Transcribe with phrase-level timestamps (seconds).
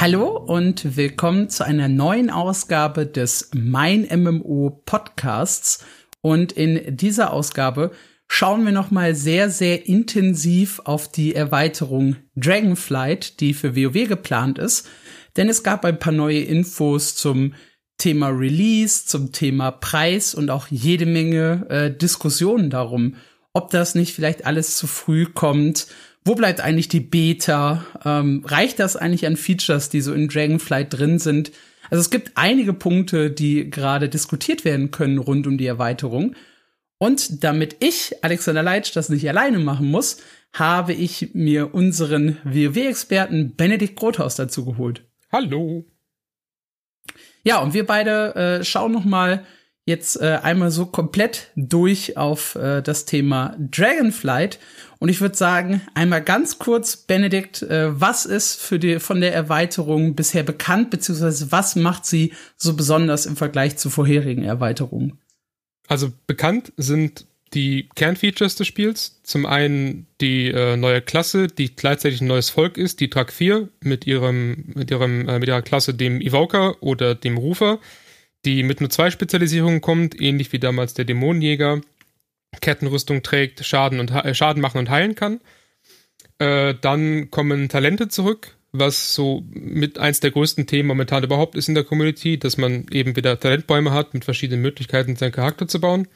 [0.00, 5.84] Hallo und willkommen zu einer neuen Ausgabe des Mein MMO Podcasts.
[6.22, 7.90] Und in dieser Ausgabe
[8.26, 14.58] schauen wir noch mal sehr, sehr intensiv auf die Erweiterung Dragonflight, die für WoW geplant
[14.58, 14.88] ist.
[15.36, 17.52] Denn es gab ein paar neue Infos zum
[17.98, 23.16] Thema Release, zum Thema Preis und auch jede Menge äh, Diskussionen darum,
[23.52, 25.88] ob das nicht vielleicht alles zu früh kommt
[26.24, 27.84] wo bleibt eigentlich die Beta?
[28.04, 31.52] Ähm, reicht das eigentlich an Features, die so in Dragonflight drin sind?
[31.90, 36.36] Also es gibt einige Punkte, die gerade diskutiert werden können rund um die Erweiterung.
[36.98, 40.18] Und damit ich, Alexander Leitsch, das nicht alleine machen muss,
[40.52, 45.04] habe ich mir unseren WoW-Experten Benedikt Grothaus dazu geholt.
[45.32, 45.86] Hallo.
[47.42, 49.46] Ja, und wir beide äh, schauen noch mal
[49.86, 54.58] jetzt äh, einmal so komplett durch auf äh, das Thema Dragonflight.
[55.00, 59.34] Und ich würde sagen, einmal ganz kurz, Benedikt, äh, was ist für die, von der
[59.34, 65.18] Erweiterung bisher bekannt, beziehungsweise was macht sie so besonders im Vergleich zu vorherigen Erweiterungen?
[65.88, 69.20] Also bekannt sind die Kernfeatures des Spiels.
[69.24, 73.68] Zum einen die äh, neue Klasse, die gleichzeitig ein neues Volk ist, die Trak 4
[73.82, 77.80] mit ihrem, mit ihrem, äh, mit ihrer Klasse, dem Evoker oder dem Rufer
[78.44, 81.80] die mit nur zwei Spezialisierungen kommt, ähnlich wie damals der Dämonenjäger,
[82.60, 85.40] Kettenrüstung trägt, Schaden, und, äh, Schaden machen und heilen kann.
[86.38, 91.68] Äh, dann kommen Talente zurück, was so mit eins der größten Themen momentan überhaupt ist
[91.68, 95.80] in der Community, dass man eben wieder Talentbäume hat mit verschiedenen Möglichkeiten, seinen Charakter zu
[95.80, 96.08] bauen.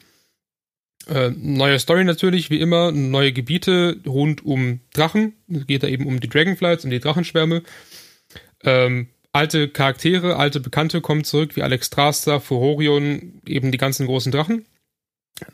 [1.07, 5.33] Äh, neue Story natürlich, wie immer, neue Gebiete rund um Drachen.
[5.47, 7.61] Es geht da eben um die Dragonflights, um die Drachenschwärme.
[8.63, 14.31] Ähm, alte Charaktere, alte Bekannte kommen zurück, wie Alex Straster, Furorion, eben die ganzen großen
[14.31, 14.65] Drachen.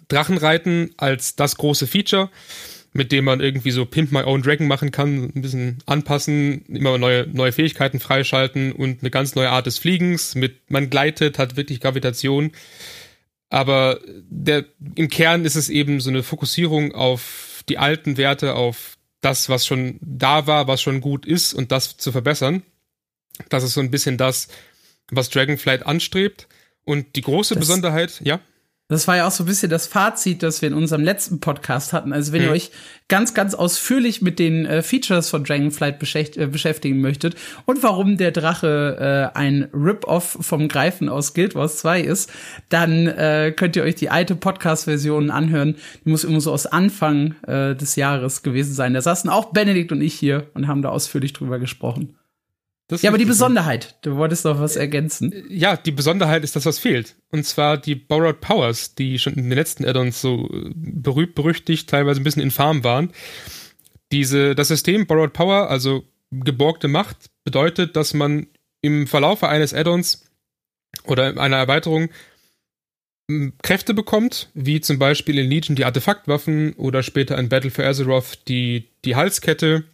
[0.08, 2.30] Drachenreiten als das große Feature,
[2.94, 6.98] mit dem man irgendwie so Pimp My Own Dragon machen kann, ein bisschen anpassen, immer
[6.98, 10.36] neue, neue Fähigkeiten freischalten und eine ganz neue Art des Fliegens.
[10.36, 12.52] Mit, man gleitet, hat wirklich Gravitation.
[13.50, 14.00] Aber
[14.30, 14.66] der,
[14.96, 19.66] im Kern ist es eben so eine Fokussierung auf die alten Werte, auf das, was
[19.66, 22.64] schon da war, was schon gut ist und das zu verbessern.
[23.50, 24.48] Das ist so ein bisschen das,
[25.10, 26.48] was Dragonflight anstrebt.
[26.84, 28.40] Und die große das, Besonderheit, ja.
[28.92, 31.94] Das war ja auch so ein bisschen das Fazit, das wir in unserem letzten Podcast
[31.94, 32.12] hatten.
[32.12, 32.50] Also wenn hm.
[32.50, 32.72] ihr euch
[33.08, 37.36] ganz, ganz ausführlich mit den äh, Features von Dragonflight beschäft äh, beschäftigen möchtet
[37.66, 42.34] und warum der Drache äh, ein Rip-Off vom Greifen aus Guild Wars 2 ist,
[42.68, 45.78] dann äh, könnt ihr euch die alte Podcast-Version anhören.
[46.04, 48.94] Die muss immer so aus Anfang äh, des Jahres gewesen sein.
[48.94, 52.18] Da saßen auch Benedikt und ich hier und haben da ausführlich drüber gesprochen.
[52.92, 55.34] Das ja, aber die Besonderheit, du wolltest noch was ergänzen.
[55.48, 57.16] Ja, die Besonderheit ist das, was fehlt.
[57.32, 61.90] Und zwar die Borrowed Powers, die schon in den letzten Add-ons so äh, berühmt, berüchtigt,
[61.90, 63.14] teilweise ein bisschen infam waren.
[64.12, 68.48] Diese, das System Borrowed Power, also geborgte Macht, bedeutet, dass man
[68.82, 70.26] im Verlaufe eines Add-ons
[71.06, 72.10] oder einer Erweiterung
[73.62, 78.50] Kräfte bekommt, wie zum Beispiel in Legion die Artefaktwaffen oder später in Battle for Azeroth
[78.50, 79.86] die, die Halskette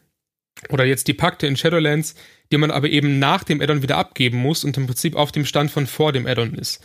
[0.70, 2.16] oder jetzt die Pakte in Shadowlands,
[2.52, 5.46] die man aber eben nach dem Addon wieder abgeben muss und im Prinzip auf dem
[5.46, 6.82] Stand von vor dem Addon ist.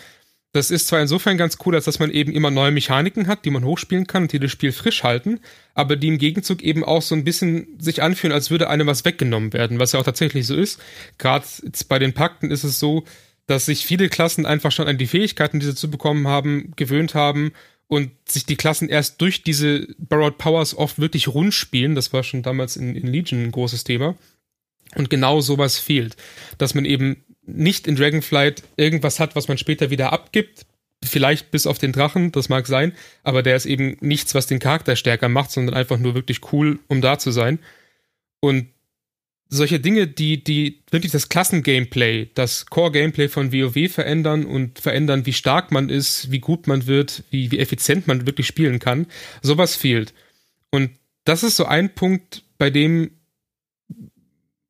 [0.55, 3.51] Das ist zwar insofern ganz cool, als dass man eben immer neue Mechaniken hat, die
[3.51, 5.41] man hochspielen kann und die das Spiel frisch halten,
[5.75, 9.07] aber die im Gegenzug eben auch so ein bisschen sich anfühlen, als würde einem was
[9.07, 10.79] weggenommen werden, was ja auch tatsächlich so ist.
[11.17, 11.47] Gerade
[11.89, 13.05] bei den Pakten ist es so,
[13.47, 17.15] dass sich viele Klassen einfach schon an die Fähigkeiten, die sie zu bekommen haben, gewöhnt
[17.15, 17.53] haben
[17.93, 21.95] und sich die Klassen erst durch diese Borrowed Powers oft wirklich rund spielen.
[21.95, 24.17] Das war schon damals in, in Legion ein großes Thema.
[24.95, 26.17] Und genau sowas fehlt.
[26.57, 30.65] Dass man eben nicht in Dragonflight irgendwas hat, was man später wieder abgibt.
[31.05, 32.95] Vielleicht bis auf den Drachen, das mag sein,
[33.25, 36.79] aber der ist eben nichts, was den Charakter stärker macht, sondern einfach nur wirklich cool,
[36.89, 37.59] um da zu sein.
[38.41, 38.69] Und
[39.55, 45.35] solche Dinge, die, die wirklich das Klassen-Gameplay, das Core-Gameplay von WoW verändern und verändern, wie
[45.35, 49.07] stark man ist, wie gut man wird, wie, wie effizient man wirklich spielen kann,
[49.43, 50.15] sowas fehlt.
[50.71, 50.91] Und
[51.25, 53.11] das ist so ein Punkt, bei dem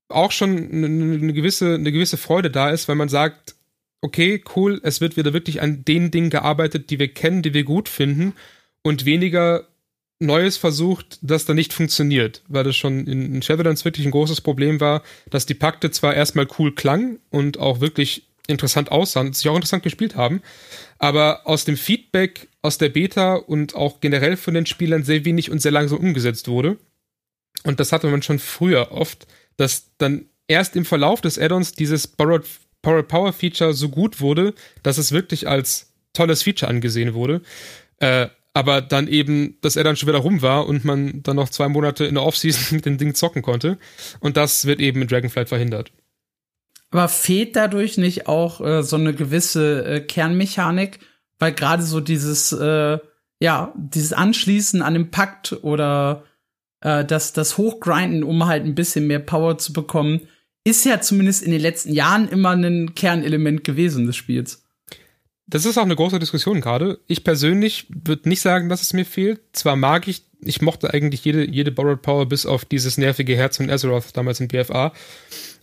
[0.09, 3.55] auch schon eine, gewisse, eine gewisse Freude da ist, weil man sagt,
[4.01, 7.63] okay, cool, es wird wieder wirklich an den Dingen gearbeitet, die wir kennen, die wir
[7.63, 8.35] gut finden
[8.83, 9.69] und weniger
[10.27, 14.81] Neues versucht, das dann nicht funktioniert, weil das schon in Shadowlands wirklich ein großes Problem
[14.81, 19.55] war, dass die Pakte zwar erstmal cool klangen und auch wirklich interessant aussahen sich auch
[19.55, 20.43] interessant gespielt haben,
[20.99, 25.51] aber aus dem Feedback aus der Beta und auch generell von den Spielern sehr wenig
[25.51, 26.79] und sehr langsam umgesetzt wurde.
[27.65, 29.27] Und das hatte man schon früher oft,
[29.57, 32.47] dass dann erst im Verlauf des Add-ons dieses Borrowed
[32.83, 37.43] Power Feature so gut wurde, dass es wirklich als tolles Feature angesehen wurde.
[37.99, 41.69] Äh, aber dann eben das Add-on schon wieder rum war und man dann noch zwei
[41.69, 43.79] Monate in der Offseason mit dem Ding zocken konnte.
[44.21, 45.93] Und das wird eben mit Dragonflight verhindert.
[46.91, 50.99] Aber fehlt dadurch nicht auch äh, so eine gewisse äh, Kernmechanik?
[51.39, 52.99] Weil gerade so dieses, äh,
[53.41, 56.25] ja, dieses Anschließen an den Pakt oder
[56.83, 60.21] äh, das, das Hochgrinden, um halt ein bisschen mehr Power zu bekommen,
[60.65, 64.62] ist ja zumindest in den letzten Jahren immer ein Kernelement gewesen des Spiels.
[65.47, 67.01] Das ist auch eine große Diskussion gerade.
[67.07, 69.41] Ich persönlich würde nicht sagen, dass es mir fehlt.
[69.53, 73.57] Zwar mag ich, ich mochte eigentlich jede, jede Borrowed Power bis auf dieses nervige Herz
[73.57, 74.93] von Azeroth damals in BFA.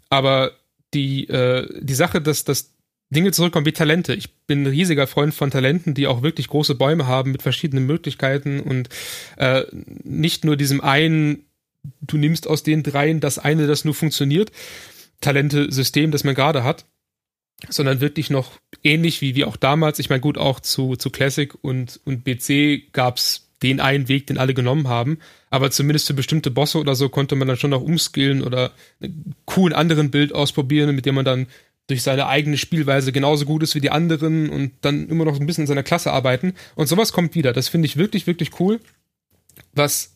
[0.09, 0.51] Aber
[0.93, 2.73] die, äh, die Sache, dass, dass
[3.09, 4.13] Dinge zurückkommen wie Talente.
[4.13, 7.85] Ich bin ein riesiger Freund von Talenten, die auch wirklich große Bäume haben mit verschiedenen
[7.85, 8.89] Möglichkeiten und
[9.37, 9.63] äh,
[10.03, 11.45] nicht nur diesem einen,
[12.01, 14.51] du nimmst aus den dreien das eine, das nur funktioniert,
[15.21, 16.85] Talente-System, das man gerade hat,
[17.67, 19.99] sondern wirklich noch ähnlich wie, wie auch damals.
[19.99, 24.37] Ich meine, gut, auch zu, zu Classic und, und BC gab's den einen Weg, den
[24.37, 25.19] alle genommen haben.
[25.49, 28.71] Aber zumindest für bestimmte Bosse oder so konnte man dann schon noch umskillen oder
[29.01, 31.47] einen coolen anderen Bild ausprobieren, mit dem man dann
[31.87, 35.45] durch seine eigene Spielweise genauso gut ist wie die anderen und dann immer noch ein
[35.45, 36.53] bisschen in seiner Klasse arbeiten.
[36.75, 37.51] Und sowas kommt wieder.
[37.51, 38.79] Das finde ich wirklich, wirklich cool.
[39.73, 40.15] Was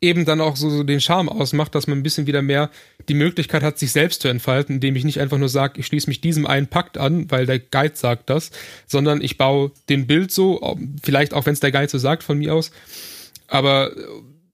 [0.00, 2.70] eben dann auch so, so den Charme ausmacht, dass man ein bisschen wieder mehr
[3.08, 6.08] die Möglichkeit hat, sich selbst zu entfalten, indem ich nicht einfach nur sage, ich schließe
[6.08, 8.50] mich diesem einen Pakt an, weil der Guide sagt das,
[8.86, 12.38] sondern ich baue den Bild so, vielleicht auch wenn es der Guide so sagt von
[12.38, 12.70] mir aus,
[13.46, 13.92] aber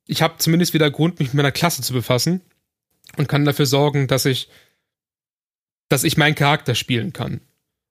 [0.07, 2.41] ich habe zumindest wieder Grund, mich mit meiner Klasse zu befassen
[3.17, 4.49] und kann dafür sorgen, dass ich
[5.91, 7.43] dass ich meinen Charakter spielen kann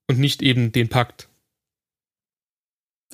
[0.08, 1.28] und nicht eben den Pakt.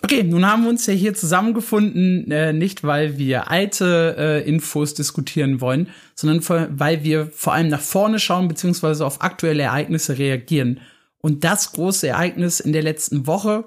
[0.03, 4.93] Okay, nun haben wir uns ja hier zusammengefunden, äh, nicht weil wir alte äh, Infos
[4.93, 10.19] diskutieren wollen, sondern vor, weil wir vor allem nach vorne schauen beziehungsweise auf aktuelle Ereignisse
[10.19, 10.81] reagieren.
[11.19, 13.65] Und das große Ereignis in der letzten Woche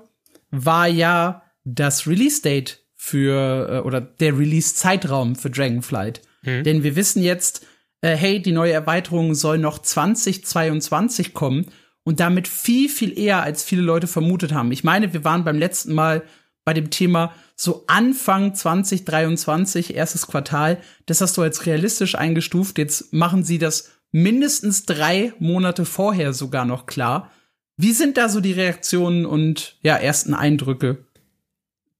[0.51, 6.21] war ja das Release-Date für äh, oder der Release-Zeitraum für Dragonflight.
[6.43, 6.63] Hm.
[6.63, 7.65] Denn wir wissen jetzt,
[8.01, 11.65] äh, hey, die neue Erweiterung soll noch 2022 kommen
[12.09, 14.71] und damit viel, viel eher, als viele Leute vermutet haben.
[14.71, 16.23] Ich meine, wir waren beim letzten Mal
[16.65, 20.81] bei dem Thema so Anfang 2023, erstes Quartal.
[21.05, 22.79] Das hast du als realistisch eingestuft.
[22.79, 27.31] Jetzt machen sie das mindestens drei Monate vorher sogar noch klar.
[27.77, 31.05] Wie sind da so die Reaktionen und ja, ersten Eindrücke?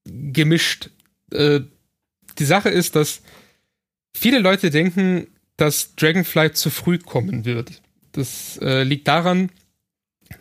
[0.05, 0.89] Gemischt.
[1.31, 1.59] Äh,
[2.39, 3.21] die Sache ist, dass
[4.17, 7.83] viele Leute denken, dass Dragonflight zu früh kommen wird.
[8.13, 9.51] Das äh, liegt daran,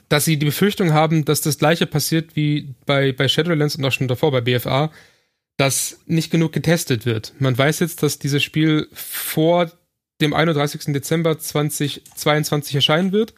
[0.09, 3.93] dass sie die Befürchtung haben, dass das gleiche passiert wie bei, bei Shadowlands und auch
[3.93, 4.91] schon davor bei BFA,
[5.57, 7.35] dass nicht genug getestet wird.
[7.39, 9.71] Man weiß jetzt, dass dieses Spiel vor
[10.21, 10.93] dem 31.
[10.93, 13.35] Dezember 2022 erscheinen wird,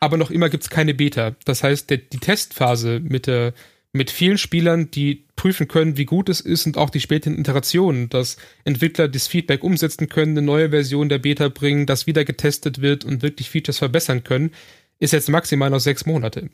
[0.00, 1.34] aber noch immer gibt es keine Beta.
[1.44, 3.54] Das heißt, der, die Testphase mit der
[3.94, 8.08] mit vielen Spielern, die prüfen können, wie gut es ist und auch die späteren Iterationen,
[8.08, 12.80] dass Entwickler das Feedback umsetzen können, eine neue Version der Beta bringen, das wieder getestet
[12.80, 14.50] wird und wirklich Features verbessern können,
[14.98, 16.50] ist jetzt maximal noch sechs Monate.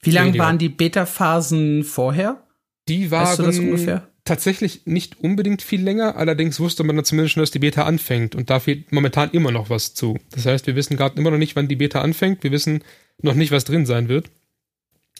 [0.00, 2.42] Wie lang waren die Beta-Phasen vorher?
[2.88, 7.42] Die waren weißt du tatsächlich nicht unbedingt viel länger, allerdings wusste man dann zumindest schon,
[7.42, 10.18] dass die Beta anfängt und da fehlt momentan immer noch was zu.
[10.32, 12.82] Das heißt, wir wissen gerade immer noch nicht, wann die Beta anfängt, wir wissen
[13.22, 14.30] noch nicht, was drin sein wird.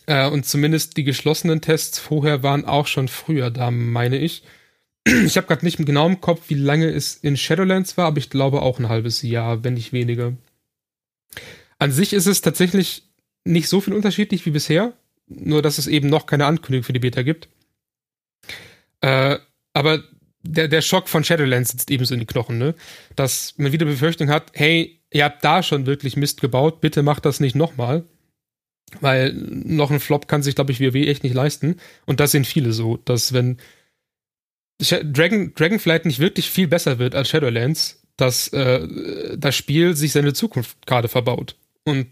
[0.07, 4.43] Äh, und zumindest die geschlossenen Tests vorher waren auch schon früher da, meine ich.
[5.25, 8.29] Ich habe gerade nicht genau im Kopf, wie lange es in Shadowlands war, aber ich
[8.29, 10.33] glaube auch ein halbes Jahr, wenn nicht weniger.
[11.79, 13.05] An sich ist es tatsächlich
[13.45, 14.95] nicht so viel unterschiedlich wie bisher,
[15.27, 17.49] nur dass es eben noch keine Ankündigung für die Beta gibt.
[19.01, 19.39] Äh,
[19.73, 20.03] aber
[20.43, 22.75] der, der Schock von Shadowlands sitzt ebenso in die Knochen, ne?
[23.15, 27.25] Dass man wieder Befürchtung hat, hey, ihr habt da schon wirklich Mist gebaut, bitte macht
[27.25, 28.05] das nicht nochmal.
[29.01, 31.77] Weil noch ein Flop kann sich, glaube ich, WoW echt nicht leisten.
[32.07, 33.59] Und das sind viele so, dass wenn
[34.79, 40.35] Dragon, Dragonflight nicht wirklich viel besser wird als Shadowlands, dass äh, das Spiel sich seine
[40.35, 41.57] Zukunft gerade verbaut.
[41.87, 42.09] Und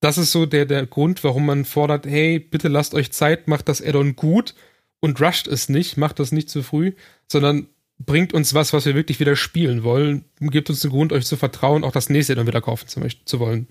[0.00, 3.68] das ist so der, der Grund, warum man fordert, hey, bitte lasst euch Zeit, macht
[3.68, 4.54] das Addon gut
[5.00, 6.92] und rusht es nicht, macht das nicht zu früh,
[7.30, 7.68] sondern
[7.98, 11.36] bringt uns was, was wir wirklich wieder spielen wollen, gibt uns einen Grund, euch zu
[11.36, 13.68] vertrauen, auch das nächste Addon wieder kaufen zu, zu wollen.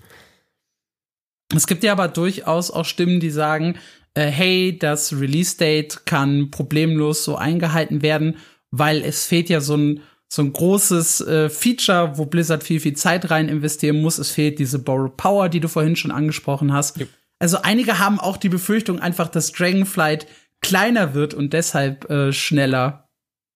[1.54, 3.78] Es gibt ja aber durchaus auch Stimmen, die sagen,
[4.14, 8.38] äh, hey, das Release-Date kann problemlos so eingehalten werden,
[8.70, 10.00] weil es fehlt ja so ein
[10.34, 14.18] so ein großes äh, Feature, wo Blizzard viel, viel Zeit rein investieren muss.
[14.18, 16.98] Es fehlt diese Borrow Power, die du vorhin schon angesprochen hast.
[16.98, 17.08] Yep.
[17.38, 20.26] Also einige haben auch die Befürchtung einfach, dass Dragonflight
[20.60, 23.08] kleiner wird und deshalb äh, schneller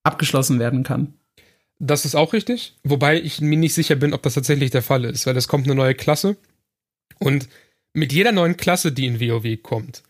[0.04, 1.14] abgeschlossen werden kann.
[1.80, 5.04] Das ist auch richtig, wobei ich mir nicht sicher bin, ob das tatsächlich der Fall
[5.04, 6.36] ist, weil es kommt eine neue Klasse
[7.18, 7.48] und
[7.92, 10.04] mit jeder neuen Klasse, die in WoW kommt,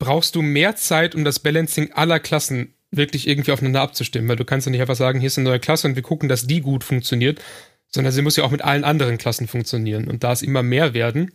[0.00, 4.44] brauchst du mehr Zeit, um das Balancing aller Klassen wirklich irgendwie aufeinander abzustimmen, weil du
[4.44, 6.60] kannst ja nicht einfach sagen, hier ist eine neue Klasse und wir gucken, dass die
[6.60, 7.40] gut funktioniert,
[7.88, 10.08] sondern sie muss ja auch mit allen anderen Klassen funktionieren.
[10.08, 11.32] Und da es immer mehr werden,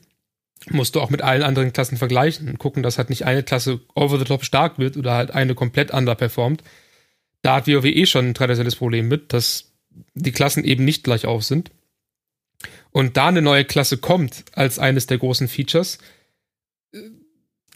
[0.69, 3.81] musst du auch mit allen anderen Klassen vergleichen und gucken, dass halt nicht eine Klasse
[3.95, 6.63] over the top stark wird oder halt eine komplett underperformt.
[7.41, 9.73] Da hat WoW eh schon ein traditionelles Problem mit, dass
[10.13, 11.71] die Klassen eben nicht gleich auf sind.
[12.91, 15.97] Und da eine neue Klasse kommt als eines der großen Features,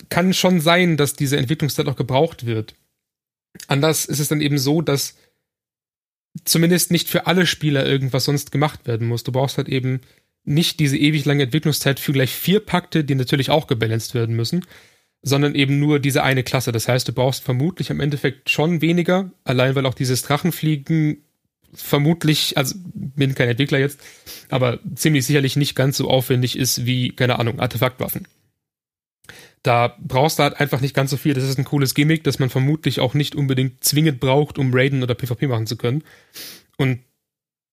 [0.10, 2.76] kann schon sein, dass diese Entwicklungszeit auch gebraucht wird.
[3.68, 5.16] Anders ist es dann eben so, dass
[6.46, 9.24] zumindest nicht für alle Spieler irgendwas sonst gemacht werden muss.
[9.24, 10.02] Du brauchst halt eben
[10.44, 14.66] nicht diese ewig lange Entwicklungszeit für gleich vier Pakte, die natürlich auch gebalanced werden müssen,
[15.22, 16.72] sondern eben nur diese eine Klasse.
[16.72, 21.24] Das heißt, du brauchst vermutlich im Endeffekt schon weniger, allein weil auch dieses Drachenfliegen
[21.74, 24.00] vermutlich, also bin kein Entwickler jetzt,
[24.50, 28.28] aber ziemlich sicherlich nicht ganz so aufwendig ist wie, keine Ahnung, Artefaktwaffen.
[29.64, 31.34] Da brauchst du halt einfach nicht ganz so viel.
[31.34, 35.04] Das ist ein cooles Gimmick, das man vermutlich auch nicht unbedingt zwingend braucht, um Raiden
[35.04, 36.04] oder PvP machen zu können.
[36.78, 37.00] Und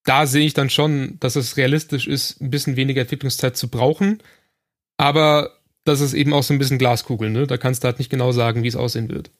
[0.04, 4.22] da sehe ich dann schon, dass es realistisch ist, ein bisschen weniger Entwicklungszeit zu brauchen.
[4.96, 5.50] Aber
[5.84, 7.46] das ist eben auch so ein bisschen Glaskugel, ne?
[7.46, 9.30] Da kannst du halt nicht genau sagen, wie es aussehen wird.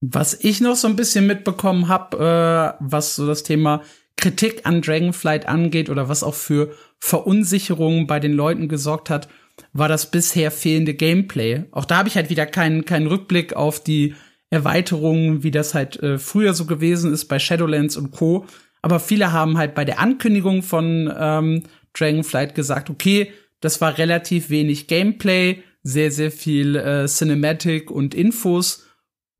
[0.00, 3.82] Was ich noch so ein bisschen mitbekommen habe, äh, was so das Thema
[4.16, 9.28] Kritik an Dragonflight angeht oder was auch für Verunsicherungen bei den Leuten gesorgt hat,
[9.72, 11.64] war das bisher fehlende Gameplay.
[11.70, 14.14] Auch da habe ich halt wieder keinen keinen Rückblick auf die
[14.50, 18.46] Erweiterungen, wie das halt äh, früher so gewesen ist bei Shadowlands und Co.
[18.82, 21.62] Aber viele haben halt bei der Ankündigung von ähm,
[21.94, 28.83] Dragonflight gesagt, okay, das war relativ wenig Gameplay, sehr, sehr viel äh, Cinematic und Infos.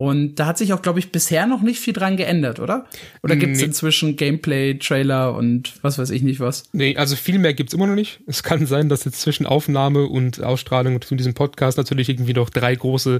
[0.04, 2.84] Und da hat sich auch, glaube ich, bisher noch nicht viel dran geändert, oder?
[3.22, 3.64] Oder gibt es nee.
[3.64, 6.64] inzwischen Gameplay, Trailer und was weiß ich nicht was?
[6.74, 8.20] Nee, also viel mehr gibt es immer noch nicht.
[8.26, 12.50] Es kann sein, dass jetzt zwischen Aufnahme und Ausstrahlung von diesem Podcast natürlich irgendwie noch
[12.50, 13.18] drei große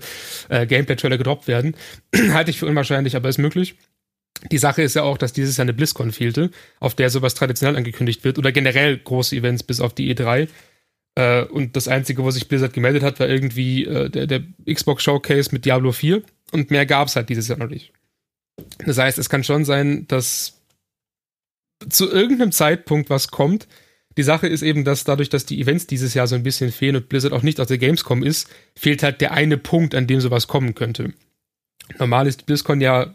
[0.51, 1.75] äh, Gameplay-Trailer gedroppt werden.
[2.33, 3.77] Halte ich für unwahrscheinlich, aber ist möglich.
[4.53, 6.51] Die Sache ist ja auch, dass dieses Jahr eine BlizzCon fehlte,
[6.81, 10.49] auf der sowas traditionell angekündigt wird oder generell große Events bis auf die E3.
[11.15, 15.03] Äh, und das Einzige, wo sich Blizzard gemeldet hat, war irgendwie äh, der, der Xbox
[15.03, 17.93] Showcase mit Diablo 4 und mehr gab es halt dieses Jahr noch nicht.
[18.79, 20.61] Das heißt, es kann schon sein, dass
[21.89, 23.67] zu irgendeinem Zeitpunkt was kommt.
[24.17, 26.97] Die Sache ist eben, dass dadurch, dass die Events dieses Jahr so ein bisschen fehlen
[26.97, 30.21] und Blizzard auch nicht aus der Gamescom ist, fehlt halt der eine Punkt, an dem
[30.21, 31.13] sowas kommen könnte.
[31.99, 33.15] Normal ist BlizzCon ja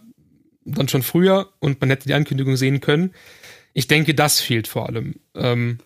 [0.65, 3.13] dann schon früher und man hätte die Ankündigung sehen können.
[3.73, 5.15] Ich denke, das fehlt vor allem.
[5.35, 5.79] Ähm,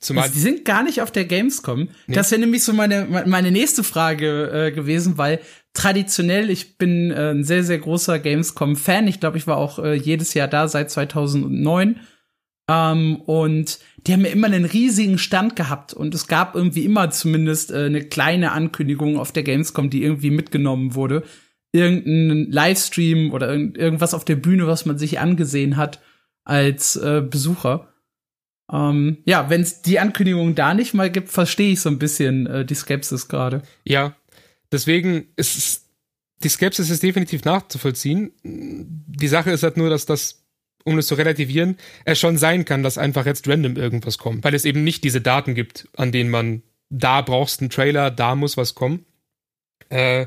[0.00, 1.88] Zumal die sind gar nicht auf der Gamescom.
[2.06, 2.14] Nee.
[2.14, 5.40] Das wäre nämlich so meine, meine nächste Frage äh, gewesen, weil
[5.74, 9.08] traditionell, ich bin äh, ein sehr, sehr großer Gamescom-Fan.
[9.08, 12.00] Ich glaube, ich war auch äh, jedes Jahr da seit 2009.
[12.70, 15.94] Ähm, und die haben ja immer einen riesigen Stand gehabt.
[15.94, 20.30] Und es gab irgendwie immer zumindest äh, eine kleine Ankündigung auf der Gamescom, die irgendwie
[20.30, 21.24] mitgenommen wurde
[21.72, 26.00] irgendein Livestream oder irgendwas auf der Bühne, was man sich angesehen hat
[26.44, 27.88] als äh, Besucher.
[28.70, 32.46] Ähm, ja, wenn es die Ankündigung da nicht mal gibt, verstehe ich so ein bisschen
[32.46, 33.62] äh, die Skepsis gerade.
[33.84, 34.14] Ja,
[34.70, 35.88] deswegen ist
[36.42, 38.32] die Skepsis ist definitiv nachzuvollziehen.
[38.44, 40.44] Die Sache ist halt nur, dass das,
[40.84, 44.54] um es zu relativieren, es schon sein kann, dass einfach jetzt random irgendwas kommt, weil
[44.54, 48.56] es eben nicht diese Daten gibt, an denen man da brauchst einen Trailer, da muss
[48.56, 49.04] was kommen.
[49.88, 50.26] Äh,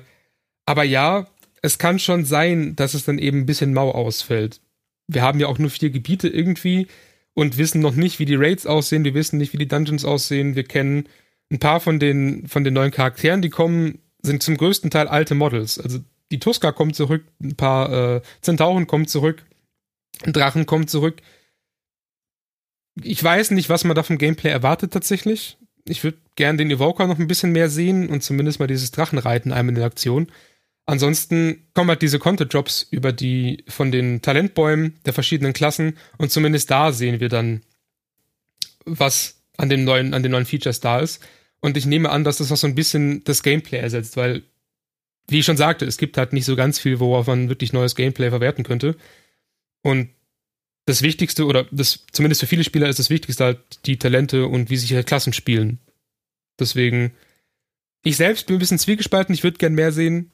[0.65, 1.27] aber ja,
[1.62, 4.62] es kann schon sein, dass es dann eben ein bisschen mau ausfällt.
[5.07, 6.88] Wir haben ja auch nur vier Gebiete irgendwie
[7.41, 9.03] und wissen noch nicht, wie die Raids aussehen.
[9.03, 10.55] Wir wissen nicht, wie die Dungeons aussehen.
[10.55, 11.10] Wir kennen
[11.51, 15.33] ein paar von den, von den neuen Charakteren, die kommen, sind zum größten Teil alte
[15.33, 15.79] Models.
[15.79, 16.00] Also
[16.31, 19.43] die Tuska kommt zurück, ein paar äh, Zentauren kommen zurück,
[20.24, 21.21] ein Drachen kommt zurück.
[23.01, 25.57] Ich weiß nicht, was man da vom Gameplay erwartet tatsächlich.
[25.86, 29.51] Ich würde gern den Evoker noch ein bisschen mehr sehen und zumindest mal dieses Drachenreiten
[29.51, 30.27] einmal in der Aktion.
[30.85, 36.71] Ansonsten kommen halt diese Content-Drops über die von den Talentbäumen der verschiedenen Klassen und zumindest
[36.71, 37.61] da sehen wir dann,
[38.85, 41.23] was an den neuen, an den neuen Features da ist.
[41.61, 44.43] Und ich nehme an, dass das auch so ein bisschen das Gameplay ersetzt, weil,
[45.27, 47.95] wie ich schon sagte, es gibt halt nicht so ganz viel, worauf man wirklich neues
[47.95, 48.95] Gameplay verwerten könnte.
[49.83, 50.09] Und
[50.85, 54.71] das Wichtigste, oder das, zumindest für viele Spieler ist das Wichtigste halt die Talente und
[54.71, 55.79] wie sich ihre Klassen spielen.
[56.59, 57.13] Deswegen,
[58.03, 60.31] ich selbst bin ein bisschen zwiegespalten, ich würde gern mehr sehen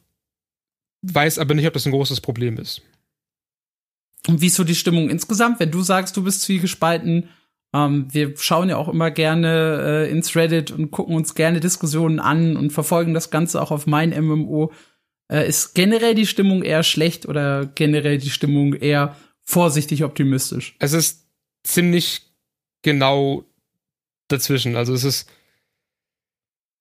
[1.02, 2.82] weiß aber nicht, ob das ein großes Problem ist.
[4.28, 7.30] Und wie ist so die Stimmung insgesamt, wenn du sagst, du bist zwiegespalten?
[7.74, 12.20] Ähm, wir schauen ja auch immer gerne äh, ins Reddit und gucken uns gerne Diskussionen
[12.20, 14.72] an und verfolgen das Ganze auch auf mein MMO.
[15.32, 20.76] Äh, ist generell die Stimmung eher schlecht oder generell die Stimmung eher vorsichtig optimistisch?
[20.80, 21.26] Es ist
[21.64, 22.22] ziemlich
[22.82, 23.46] genau
[24.30, 24.76] dazwischen.
[24.76, 25.30] Also es ist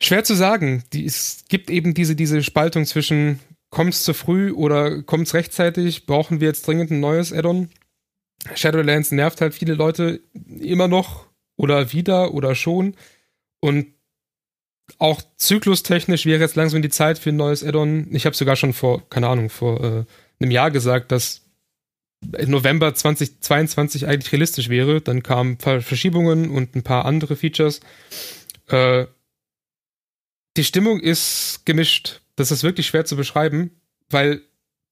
[0.01, 0.85] schwer zu sagen.
[0.93, 5.35] Die, es gibt eben diese, diese Spaltung zwischen kommt es zu früh oder kommt es
[5.35, 6.07] rechtzeitig?
[6.07, 7.71] Brauchen wir jetzt dringend ein neues Addon?
[8.55, 12.95] Shadowlands nervt halt viele Leute immer noch oder wieder oder schon.
[13.61, 13.87] Und
[14.99, 18.09] auch zyklustechnisch wäre jetzt langsam die Zeit für ein neues Add-on.
[18.13, 20.05] Ich habe sogar schon vor, keine Ahnung, vor äh,
[20.41, 21.43] einem Jahr gesagt, dass
[22.23, 25.01] November 2022 eigentlich realistisch wäre.
[25.01, 27.81] Dann kamen Verschiebungen und ein paar andere Features.
[28.69, 29.07] Äh,
[30.57, 32.21] die Stimmung ist gemischt.
[32.37, 33.71] Das ist wirklich schwer zu beschreiben,
[34.11, 34.43] weil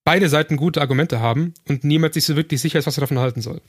[0.04, 3.18] beide Seiten gute Argumente haben und niemand sich so wirklich sicher ist, was er davon
[3.18, 3.60] halten soll.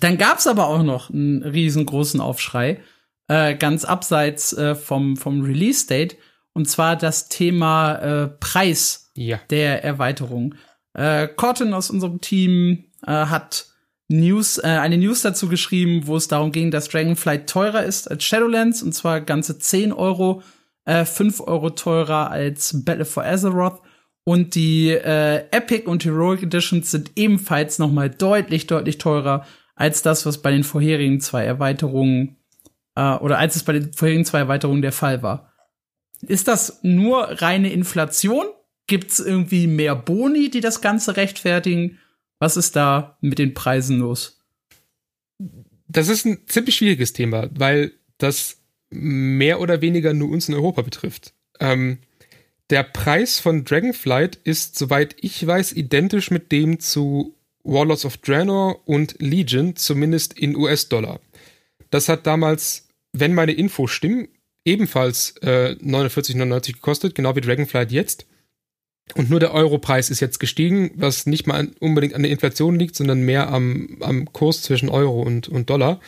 [0.00, 2.80] Dann gab's aber auch noch einen riesengroßen Aufschrei,
[3.28, 6.16] äh, ganz abseits äh, vom, vom Release-Date,
[6.52, 9.40] und zwar das Thema äh, Preis ja.
[9.50, 10.54] der Erweiterung.
[10.94, 13.66] Äh, Corton aus unserem Team äh, hat
[14.08, 18.24] News, äh, eine News dazu geschrieben, wo es darum ging, dass Dragonflight teurer ist als
[18.24, 20.42] Shadowlands, und zwar ganze 10 Euro,
[20.84, 23.80] äh, 5 Euro teurer als Battle for Azeroth.
[24.24, 30.02] Und die äh, Epic und Heroic Editions sind ebenfalls noch mal deutlich, deutlich teurer als
[30.02, 32.36] das, was bei den vorherigen zwei Erweiterungen
[32.94, 35.52] äh, oder als es bei den vorherigen zwei Erweiterungen der Fall war.
[36.22, 38.46] Ist das nur reine Inflation?
[38.86, 41.98] Gibt es irgendwie mehr Boni, die das Ganze rechtfertigen?
[42.38, 44.42] Was ist da mit den Preisen los?
[45.88, 48.63] Das ist ein ziemlich schwieriges Thema, weil das
[48.94, 51.34] mehr oder weniger nur uns in Europa betrifft.
[51.60, 51.98] Ähm,
[52.70, 58.86] der Preis von Dragonflight ist, soweit ich weiß, identisch mit dem zu Warlords of Draenor
[58.88, 61.20] und Legion, zumindest in US-Dollar.
[61.90, 64.28] Das hat damals, wenn meine Infos stimmen,
[64.64, 68.26] ebenfalls äh, 49,99 gekostet, genau wie Dragonflight jetzt.
[69.14, 72.96] Und nur der Europreis ist jetzt gestiegen, was nicht mal unbedingt an der Inflation liegt,
[72.96, 76.00] sondern mehr am, am Kurs zwischen Euro und, und Dollar.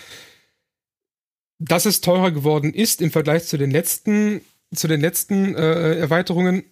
[1.59, 4.43] Dass es teurer geworden ist im Vergleich zu den letzten,
[4.75, 6.65] zu den letzten äh, Erweiterungen.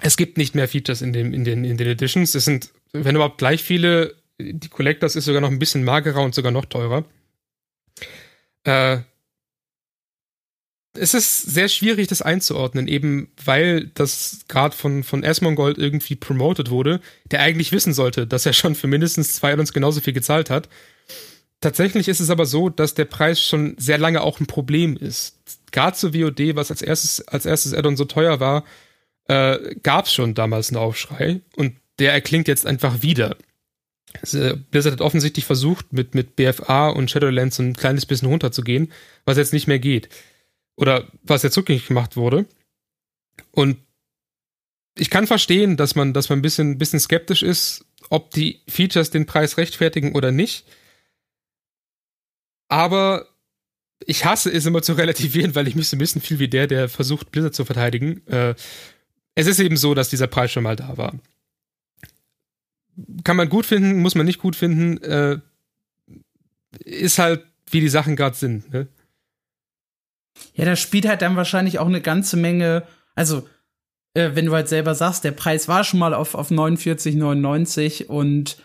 [0.00, 2.34] es gibt nicht mehr Features in, dem, in, den, in den Editions.
[2.34, 4.14] Es sind, wenn überhaupt, gleich viele.
[4.38, 7.04] Die Collectors ist sogar noch ein bisschen magerer und sogar noch teurer.
[8.64, 8.98] Äh,
[10.98, 16.70] es ist sehr schwierig, das einzuordnen, eben weil das gerade von, von Asmongold irgendwie promoted
[16.70, 17.00] wurde,
[17.30, 20.68] der eigentlich wissen sollte, dass er schon für mindestens zwei Addons genauso viel gezahlt hat.
[21.60, 25.38] Tatsächlich ist es aber so, dass der Preis schon sehr lange auch ein Problem ist.
[25.72, 28.64] Gerade zu WOD, was als erstes, als erstes Addon so teuer war,
[29.28, 33.36] äh, gab es schon damals einen Aufschrei und der erklingt jetzt einfach wieder.
[34.20, 38.92] Also, Blizzard hat offensichtlich versucht, mit, mit BFA und Shadowlands ein kleines bisschen runterzugehen,
[39.24, 40.08] was jetzt nicht mehr geht
[40.76, 42.46] oder was jetzt rückgängig gemacht wurde.
[43.50, 43.78] Und
[44.98, 49.10] ich kann verstehen, dass man, dass man ein bisschen, bisschen skeptisch ist, ob die Features
[49.10, 50.66] den Preis rechtfertigen oder nicht.
[52.68, 53.26] Aber
[54.04, 57.30] ich hasse es immer zu relativieren, weil ich müsste wissen, viel wie der, der versucht,
[57.32, 58.26] Blizzard zu verteidigen.
[58.26, 58.54] Äh,
[59.34, 61.14] es ist eben so, dass dieser Preis schon mal da war.
[63.24, 64.98] Kann man gut finden, muss man nicht gut finden.
[65.02, 65.38] Äh,
[66.84, 68.72] ist halt, wie die Sachen gerade sind.
[68.72, 68.88] Ne?
[70.54, 73.48] Ja, da spielt halt dann wahrscheinlich auch eine ganze Menge, also
[74.14, 78.56] äh, wenn du halt selber sagst, der Preis war schon mal auf, auf 49,99 und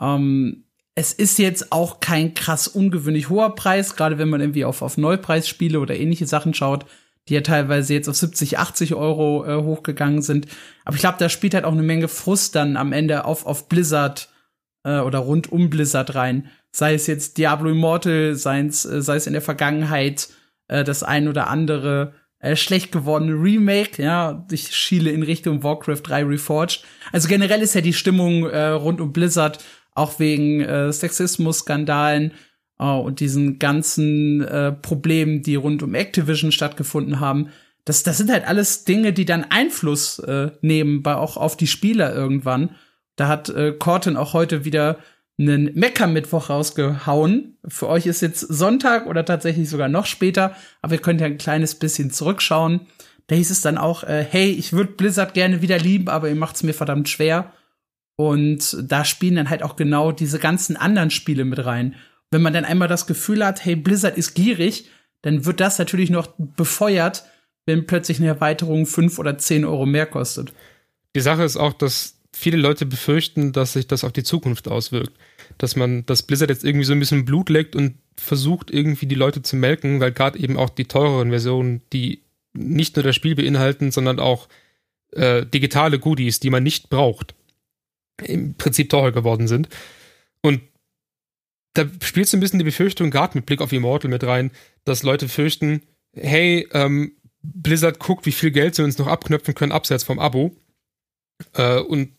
[0.00, 0.64] ähm,
[0.98, 4.96] es ist jetzt auch kein krass ungewöhnlich hoher Preis, gerade wenn man irgendwie auf, auf
[4.96, 6.86] Neupreisspiele oder ähnliche Sachen schaut,
[7.28, 10.46] die ja teilweise jetzt auf 70, 80 Euro äh, hochgegangen sind.
[10.86, 13.68] Aber ich glaube, da spielt halt auch eine Menge Frust dann am Ende auf, auf
[13.68, 14.30] Blizzard
[14.84, 16.50] äh, oder rund um Blizzard rein.
[16.72, 20.30] Sei es jetzt Diablo Immortal, sei es, äh, sei es in der Vergangenheit
[20.68, 26.02] äh, das ein oder andere äh, schlecht gewordene Remake, ja, ich schiele in Richtung Warcraft
[26.04, 26.84] 3 Reforged.
[27.12, 29.58] Also generell ist ja die Stimmung äh, rund um Blizzard
[29.96, 32.32] auch wegen äh, Sexismus-Skandalen
[32.78, 37.48] äh, und diesen ganzen äh, Problemen, die rund um Activision stattgefunden haben.
[37.84, 41.68] Das, das sind halt alles Dinge, die dann Einfluss äh, nehmen, bei auch auf die
[41.68, 42.70] Spieler irgendwann.
[43.14, 44.98] Da hat äh, Corton auch heute wieder
[45.38, 47.58] einen Mecker-Mittwoch rausgehauen.
[47.68, 51.38] Für euch ist jetzt Sonntag oder tatsächlich sogar noch später, aber ihr könnt ja ein
[51.38, 52.86] kleines bisschen zurückschauen.
[53.26, 56.36] Da hieß es dann auch, äh, hey, ich würde Blizzard gerne wieder lieben, aber ihr
[56.36, 57.52] macht's mir verdammt schwer.
[58.16, 61.94] Und da spielen dann halt auch genau diese ganzen anderen Spiele mit rein.
[62.30, 64.90] Wenn man dann einmal das Gefühl hat, hey, Blizzard ist gierig,
[65.22, 67.24] dann wird das natürlich noch befeuert,
[67.66, 70.52] wenn plötzlich eine Erweiterung fünf oder zehn Euro mehr kostet.
[71.14, 75.12] Die Sache ist auch, dass viele Leute befürchten, dass sich das auf die Zukunft auswirkt.
[75.58, 79.14] Dass man, dass Blizzard jetzt irgendwie so ein bisschen Blut leckt und versucht, irgendwie die
[79.14, 83.34] Leute zu melken, weil gerade eben auch die teureren Versionen, die nicht nur das Spiel
[83.34, 84.48] beinhalten, sondern auch
[85.12, 87.34] äh, digitale Goodies, die man nicht braucht,
[88.22, 89.68] im Prinzip teurer geworden sind.
[90.42, 90.60] Und
[91.74, 94.50] da spielt so ein bisschen die Befürchtung, gerade mit Blick auf Immortal mit rein,
[94.84, 99.72] dass Leute fürchten, hey, ähm, Blizzard guckt, wie viel Geld sie uns noch abknöpfen können,
[99.72, 100.56] abseits vom Abo
[101.52, 102.10] äh, und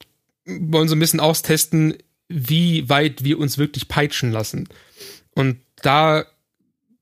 [0.46, 1.96] wollen so ein bisschen austesten,
[2.30, 4.70] wie weit wir uns wirklich peitschen lassen.
[5.34, 6.26] Und da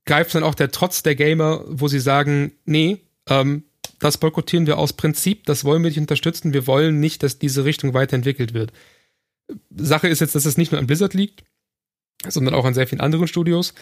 [0.06, 3.64] greift dann auch der Trotz der Gamer, wo sie sagen, nee, ähm,
[4.06, 7.65] das boykottieren wir aus Prinzip, das wollen wir nicht unterstützen, wir wollen nicht, dass diese
[7.65, 8.72] Richtung weiterentwickelt wird.
[9.76, 11.44] Sache ist jetzt, dass es nicht nur an Blizzard liegt,
[12.28, 13.74] sondern auch an sehr vielen anderen Studios.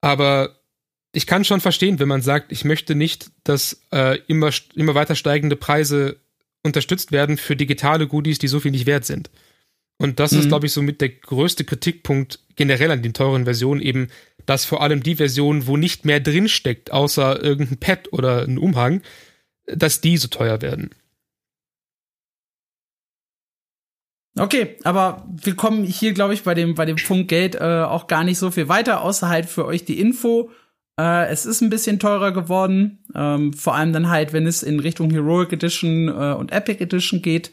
[0.00, 0.60] Aber
[1.10, 5.16] ich kann schon verstehen, wenn man sagt, ich möchte nicht, dass äh, immer, immer weiter
[5.16, 6.20] steigende Preise
[6.62, 9.28] unterstützt werden für digitale Goodies, die so viel nicht wert sind.
[9.96, 10.38] Und das mhm.
[10.38, 14.06] ist, glaube ich, somit der größte Kritikpunkt generell an den teuren Versionen, eben,
[14.46, 19.02] dass vor allem die Version, wo nicht mehr drinsteckt, außer irgendein Pad oder ein Umhang,
[19.74, 20.90] dass die so teuer werden.
[24.38, 28.06] Okay, aber wir kommen hier, glaube ich, bei dem, bei dem Punkt Geld äh, auch
[28.06, 30.50] gar nicht so viel weiter, außer halt für euch die Info.
[30.98, 34.78] Äh, es ist ein bisschen teurer geworden, ähm, vor allem dann halt, wenn es in
[34.78, 37.50] Richtung Heroic Edition äh, und Epic Edition geht.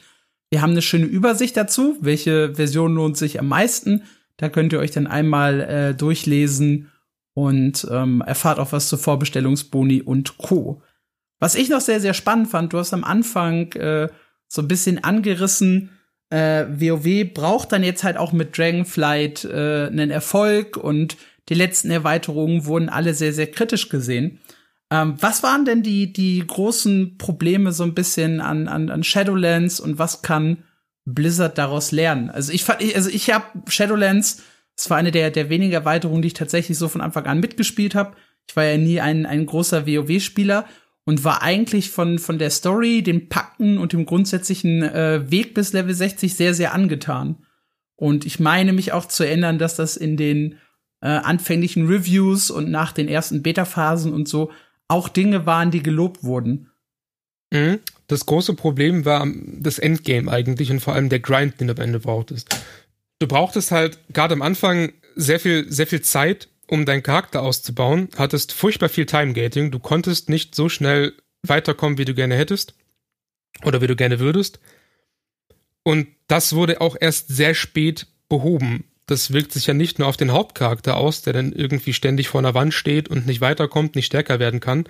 [0.51, 4.03] Wir haben eine schöne Übersicht dazu, welche Version lohnt sich am meisten.
[4.37, 6.91] Da könnt ihr euch dann einmal äh, durchlesen
[7.33, 10.81] und ähm, erfahrt auch was zu Vorbestellungsboni und Co.
[11.39, 14.09] Was ich noch sehr, sehr spannend fand, du hast am Anfang äh,
[14.47, 15.89] so ein bisschen angerissen,
[16.29, 21.17] äh, WoW braucht dann jetzt halt auch mit Dragonflight äh, einen Erfolg und
[21.49, 24.39] die letzten Erweiterungen wurden alle sehr, sehr kritisch gesehen.
[24.91, 29.79] Ähm, was waren denn die, die großen Probleme so ein bisschen an, an, an Shadowlands
[29.79, 30.63] und was kann
[31.05, 32.29] Blizzard daraus lernen?
[32.29, 34.43] Also ich fand, also ich habe Shadowlands,
[34.75, 37.95] es war eine der, der wenigen Erweiterungen, die ich tatsächlich so von Anfang an mitgespielt
[37.95, 38.15] habe.
[38.47, 40.65] Ich war ja nie ein, ein großer WoW-Spieler
[41.05, 45.71] und war eigentlich von, von der Story, dem Pakten und dem grundsätzlichen äh, Weg bis
[45.73, 47.37] Level 60 sehr, sehr angetan.
[47.95, 50.57] Und ich meine mich auch zu erinnern, dass das in den
[51.01, 54.51] äh, anfänglichen Reviews und nach den ersten Beta-Phasen und so
[54.87, 56.71] auch Dinge waren, die gelobt wurden.
[57.51, 57.79] Mhm.
[58.07, 59.27] Das große Problem war
[59.59, 62.55] das Endgame eigentlich und vor allem der Grind, den du am Ende brauchtest.
[63.19, 68.09] Du brauchtest halt gerade am Anfang sehr viel, sehr viel Zeit, um deinen Charakter auszubauen,
[68.17, 69.71] hattest furchtbar viel Time-Gating.
[69.71, 72.73] Du konntest nicht so schnell weiterkommen, wie du gerne hättest
[73.63, 74.59] oder wie du gerne würdest.
[75.83, 78.85] Und das wurde auch erst sehr spät behoben.
[79.05, 82.41] Das wirkt sich ja nicht nur auf den Hauptcharakter aus, der dann irgendwie ständig vor
[82.41, 84.85] einer Wand steht und nicht weiterkommt, nicht stärker werden kann,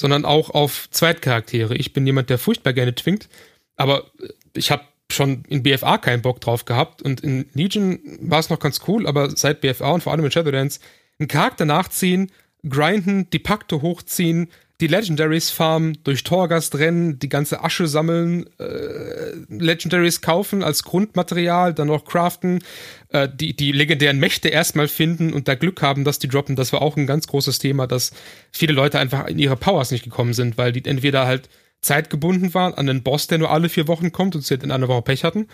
[0.00, 1.74] sondern auch auf Zweitcharaktere.
[1.74, 3.28] Ich bin jemand, der furchtbar gerne twinkt,
[3.74, 4.10] aber
[4.54, 8.58] ich habe schon in BFA keinen Bock drauf gehabt und in Legion war es noch
[8.58, 10.80] ganz cool, aber seit BFA und vor allem in Shadowlands
[11.18, 12.30] einen Charakter nachziehen,
[12.68, 14.48] grinden, die Pakte hochziehen,
[14.80, 21.72] die Legendaries farmen, durch Torgast rennen, die ganze Asche sammeln, äh, Legendaries kaufen als Grundmaterial,
[21.72, 22.62] dann noch craften,
[23.08, 26.56] äh, die, die legendären Mächte erstmal finden und da Glück haben, dass die droppen.
[26.56, 28.12] Das war auch ein ganz großes Thema, dass
[28.52, 31.48] viele Leute einfach in ihre Powers nicht gekommen sind, weil die entweder halt
[31.80, 34.72] zeitgebunden waren an einen Boss, der nur alle vier Wochen kommt und sie halt in
[34.72, 35.48] einer Woche Pech hatten,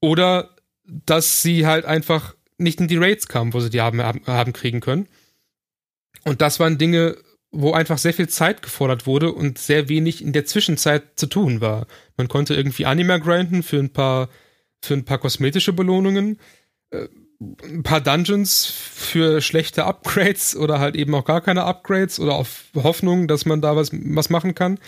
[0.00, 4.52] oder dass sie halt einfach nicht in die Raids kamen, wo sie die haben, haben
[4.52, 5.08] kriegen können.
[6.24, 7.16] Und das waren Dinge,
[7.50, 11.60] wo einfach sehr viel Zeit gefordert wurde und sehr wenig in der Zwischenzeit zu tun
[11.60, 11.86] war.
[12.16, 14.28] Man konnte irgendwie Anima grinden für ein paar,
[14.82, 16.38] für ein paar kosmetische Belohnungen,
[16.90, 17.08] äh,
[17.62, 22.64] ein paar Dungeons für schlechte Upgrades oder halt eben auch gar keine Upgrades oder auf
[22.74, 24.78] Hoffnung, dass man da was, was machen kann.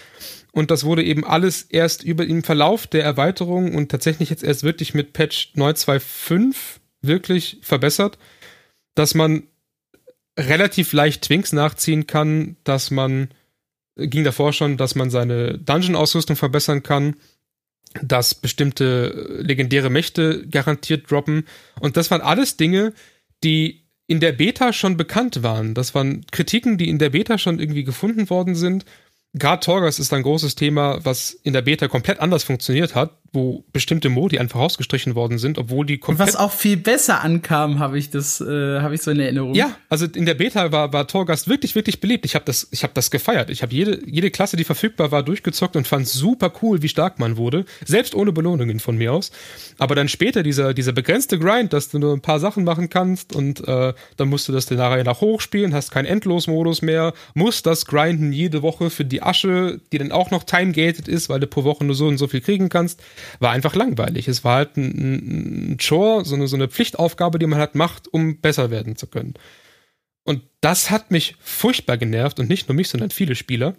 [0.53, 4.63] Und das wurde eben alles erst über im Verlauf der Erweiterung und tatsächlich jetzt erst
[4.63, 8.19] wirklich mit Patch 925 wirklich verbessert,
[8.95, 9.45] dass man
[10.39, 13.29] relativ leicht Twinks nachziehen kann, dass man,
[13.97, 17.17] ging davor schon, dass man seine Dungeon-Ausrüstung verbessern kann,
[18.03, 21.47] dass bestimmte legendäre Mächte garantiert droppen.
[21.81, 22.93] Und das waren alles Dinge,
[23.43, 25.75] die in der Beta schon bekannt waren.
[25.75, 28.85] Das waren Kritiken, die in der Beta schon irgendwie gefunden worden sind
[29.35, 33.65] Gerade Torgas ist ein großes Thema, was in der Beta komplett anders funktioniert hat, wo
[33.73, 36.29] bestimmte Modi einfach ausgestrichen worden sind, obwohl die komplett.
[36.29, 39.55] Was auch viel besser ankam, habe ich das, äh, habe ich so in Erinnerung.
[39.55, 42.25] Ja, also in der Beta war, war Torgas wirklich, wirklich beliebt.
[42.25, 43.51] Ich habe das, ich habe das gefeiert.
[43.51, 47.19] Ich habe jede, jede Klasse, die verfügbar war, durchgezockt und fand super cool, wie stark
[47.19, 47.67] man wurde.
[47.85, 49.31] Selbst ohne Belohnungen von mir aus.
[49.79, 53.35] Aber dann später dieser, dieser begrenzte Grind, dass du nur ein paar Sachen machen kannst
[53.35, 57.13] und äh, dann musst du das dann nachher nach hoch spielen, hast keinen Endlosmodus mehr,
[57.35, 61.41] musst das grinden jede Woche für die Asche, die dann auch noch time-gated ist, weil
[61.41, 63.01] du pro Woche nur so und so viel kriegen kannst,
[63.41, 64.29] war einfach langweilig.
[64.29, 68.09] Es war halt ein, ein Chore, so eine, so eine Pflichtaufgabe, die man halt macht,
[68.13, 69.35] um besser werden zu können.
[70.25, 73.77] Und das hat mich furchtbar genervt und nicht nur mich, sondern viele Spieler.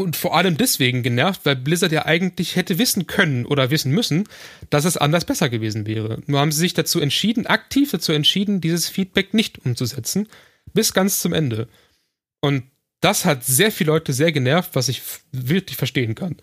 [0.00, 4.28] Und vor allem deswegen genervt, weil Blizzard ja eigentlich hätte wissen können oder wissen müssen,
[4.70, 6.22] dass es anders besser gewesen wäre.
[6.26, 10.28] Nur haben sie sich dazu entschieden, aktiv dazu entschieden, dieses Feedback nicht umzusetzen,
[10.72, 11.68] bis ganz zum Ende.
[12.40, 12.62] Und
[13.00, 15.02] das hat sehr viele Leute sehr genervt, was ich
[15.32, 16.36] wirklich verstehen kann.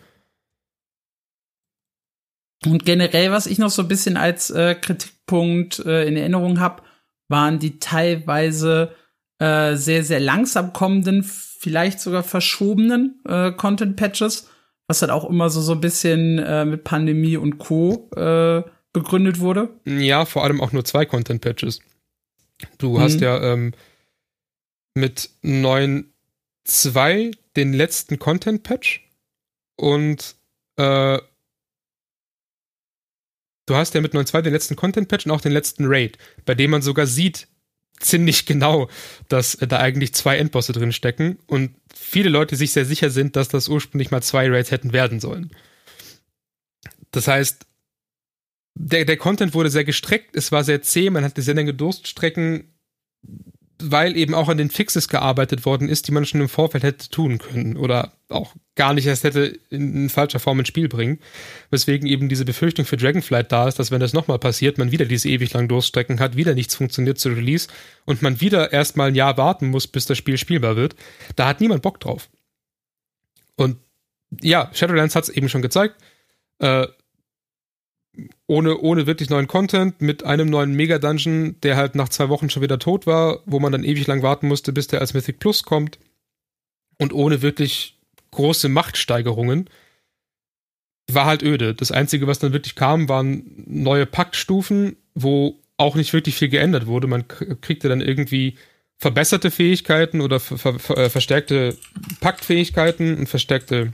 [2.65, 6.83] Und generell, was ich noch so ein bisschen als äh, Kritikpunkt äh, in Erinnerung habe,
[7.27, 8.95] waren die teilweise
[9.39, 14.49] äh, sehr, sehr langsam kommenden, vielleicht sogar verschobenen äh, Content-Patches,
[14.87, 18.09] was dann auch immer so, so ein bisschen äh, mit Pandemie und Co.
[18.15, 18.63] Äh,
[18.95, 19.69] begründet wurde.
[19.83, 21.81] Ja, vor allem auch nur zwei Content-Patches.
[22.77, 23.01] Du mhm.
[23.01, 23.73] hast ja ähm,
[24.93, 29.05] mit 9.2 den letzten Content-Patch
[29.75, 30.37] und
[30.77, 31.19] äh,
[33.65, 36.71] du hast ja mit 9.2 den letzten Content-Patch und auch den letzten Raid, bei dem
[36.71, 37.47] man sogar sieht,
[37.99, 38.89] ziemlich genau,
[39.29, 43.47] dass da eigentlich zwei Endbosse drin stecken und viele Leute sich sehr sicher sind, dass
[43.47, 45.51] das ursprünglich mal zwei Raids hätten werden sollen.
[47.11, 47.65] Das heißt,
[48.77, 52.73] der, der Content wurde sehr gestreckt, es war sehr zäh, man hatte sehr lange Durststrecken,
[53.79, 57.09] weil eben auch an den Fixes gearbeitet worden ist, die man schon im Vorfeld hätte
[57.09, 61.19] tun können oder auch gar nicht erst hätte in, falscher Form ins Spiel bringen.
[61.71, 65.05] Weswegen eben diese Befürchtung für Dragonflight da ist, dass wenn das nochmal passiert, man wieder
[65.05, 67.67] diese ewig langen Durststrecken hat, wieder nichts funktioniert zu Release
[68.05, 70.95] und man wieder erstmal ein Jahr warten muss, bis das Spiel spielbar wird.
[71.35, 72.29] Da hat niemand Bock drauf.
[73.55, 73.77] Und
[74.41, 75.95] ja, Shadowlands hat es eben schon gezeigt.
[76.59, 76.87] Äh,
[78.47, 82.61] ohne, ohne wirklich neuen Content, mit einem neuen Mega-Dungeon, der halt nach zwei Wochen schon
[82.61, 85.63] wieder tot war, wo man dann ewig lang warten musste, bis der als Mythic Plus
[85.63, 85.97] kommt.
[86.99, 87.97] Und ohne wirklich
[88.31, 89.69] große Machtsteigerungen.
[91.11, 91.73] War halt öde.
[91.75, 96.87] Das Einzige, was dann wirklich kam, waren neue Paktstufen, wo auch nicht wirklich viel geändert
[96.87, 97.07] wurde.
[97.07, 98.55] Man kriegte dann irgendwie
[98.97, 101.77] verbesserte Fähigkeiten oder ver ver äh, verstärkte
[102.21, 103.93] Paktfähigkeiten und verstärkte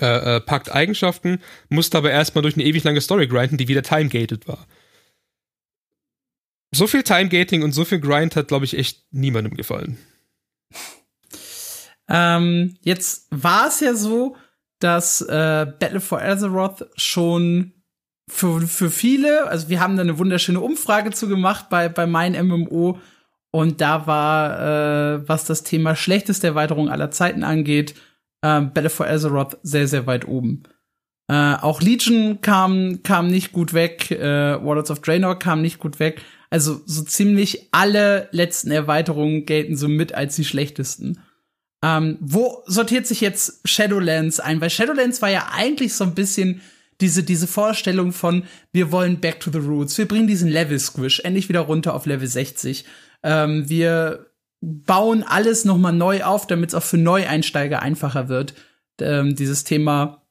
[0.00, 3.82] äh, äh, packt Eigenschaften, musste aber erstmal durch eine ewig lange Story grinden, die wieder
[3.82, 4.66] timegated war.
[6.74, 9.98] So viel Timegating und so viel Grind hat, glaube ich, echt niemandem gefallen.
[12.08, 14.36] Ähm, jetzt war es ja so,
[14.78, 17.72] dass äh, Battle for Azeroth schon
[18.28, 22.32] für, für viele, also wir haben da eine wunderschöne Umfrage zu gemacht bei, bei mein
[22.46, 23.00] MMO
[23.50, 24.60] und da war,
[25.14, 27.94] äh, was das Thema schlechteste Erweiterung aller Zeiten angeht,
[28.42, 30.64] äh, Battle for Azeroth sehr, sehr weit oben.
[31.28, 35.98] Äh, auch Legion kam, kam nicht gut weg, äh, Warlords of Draenor kam nicht gut
[35.98, 36.22] weg.
[36.50, 41.20] Also so ziemlich alle letzten Erweiterungen gelten so mit als die schlechtesten.
[41.84, 44.60] Ähm, wo sortiert sich jetzt Shadowlands ein?
[44.60, 46.60] Weil Shadowlands war ja eigentlich so ein bisschen
[47.00, 49.98] diese, diese Vorstellung von, wir wollen back to the roots.
[49.98, 52.84] Wir bringen diesen Level-Squish endlich wieder runter auf Level 60.
[53.22, 54.26] Ähm, wir
[54.68, 58.54] bauen alles nochmal neu auf, damit es auch für Neueinsteiger einfacher wird.
[59.00, 60.26] Ähm, dieses Thema,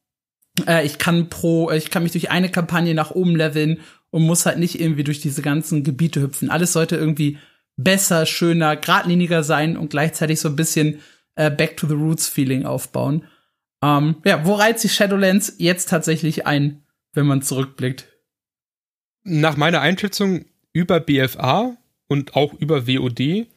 [0.68, 4.46] äh, ich kann pro, ich kann mich durch eine Kampagne nach oben leveln und muss
[4.46, 6.50] halt nicht irgendwie durch diese ganzen Gebiete hüpfen.
[6.50, 7.38] Alles sollte irgendwie
[7.78, 11.00] besser, schöner, geradliniger sein und gleichzeitig so ein bisschen
[11.36, 13.24] äh, Back to the Roots Feeling aufbauen.
[13.82, 18.10] Ähm, ja, wo reizt sich Shadowlands jetzt tatsächlich ein, wenn man zurückblickt?
[19.24, 20.44] Nach meiner Einschätzung
[20.74, 23.48] über BFA und auch über WOD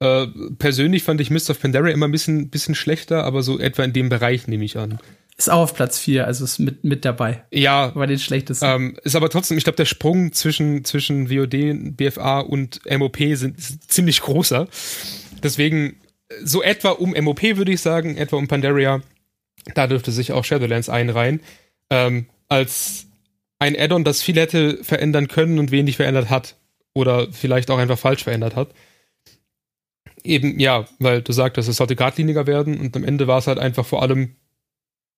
[0.00, 0.26] äh,
[0.58, 3.92] persönlich fand ich Mist of Pandaria immer ein bisschen, bisschen schlechter, aber so etwa in
[3.92, 4.98] dem Bereich nehme ich an.
[5.36, 7.44] Ist auch auf Platz 4, also ist mit, mit dabei.
[7.52, 7.92] Ja.
[7.94, 8.64] Bei den schlechtesten.
[8.64, 13.56] Ähm, ist aber trotzdem, ich glaube, der Sprung zwischen, zwischen WOD, BFA und MOP sind,
[13.56, 14.66] ist ziemlich großer.
[15.42, 15.96] Deswegen,
[16.42, 19.00] so etwa um MOP würde ich sagen, etwa um Pandaria,
[19.74, 21.40] da dürfte sich auch Shadowlands einreihen.
[21.90, 23.06] Ähm, als
[23.60, 26.56] ein Add-on, das viel hätte verändern können und wenig verändert hat.
[26.94, 28.70] Oder vielleicht auch einfach falsch verändert hat.
[30.24, 33.58] Eben, ja, weil du sagtest, es sollte geradliniger werden und am Ende war es halt
[33.58, 34.36] einfach vor allem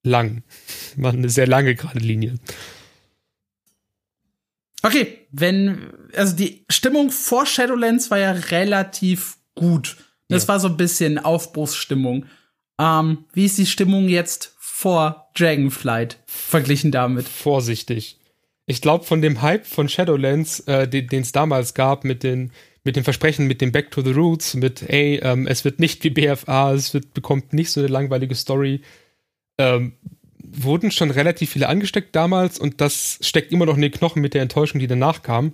[0.03, 0.43] lang.
[0.97, 2.39] War eine sehr lange gerade Linie.
[4.83, 9.97] Okay, wenn, also die Stimmung vor Shadowlands war ja relativ gut.
[10.29, 10.49] Das ja.
[10.49, 12.27] war so ein bisschen Aufbruchsstimmung.
[12.79, 17.29] Ähm, wie ist die Stimmung jetzt vor Dragonflight verglichen damit?
[17.29, 18.19] Vorsichtig.
[18.65, 22.53] Ich glaube, von dem Hype von Shadowlands, äh, den es damals gab mit den
[22.85, 26.03] mit dem Versprechen, mit dem Back to the Roots, mit, ey, ähm, es wird nicht
[26.05, 28.81] wie BFA, es wird, bekommt nicht so eine langweilige Story,
[29.59, 29.93] ähm,
[30.39, 34.35] wurden schon relativ viele angesteckt damals und das steckt immer noch in den Knochen mit
[34.35, 35.53] der Enttäuschung, die danach kam.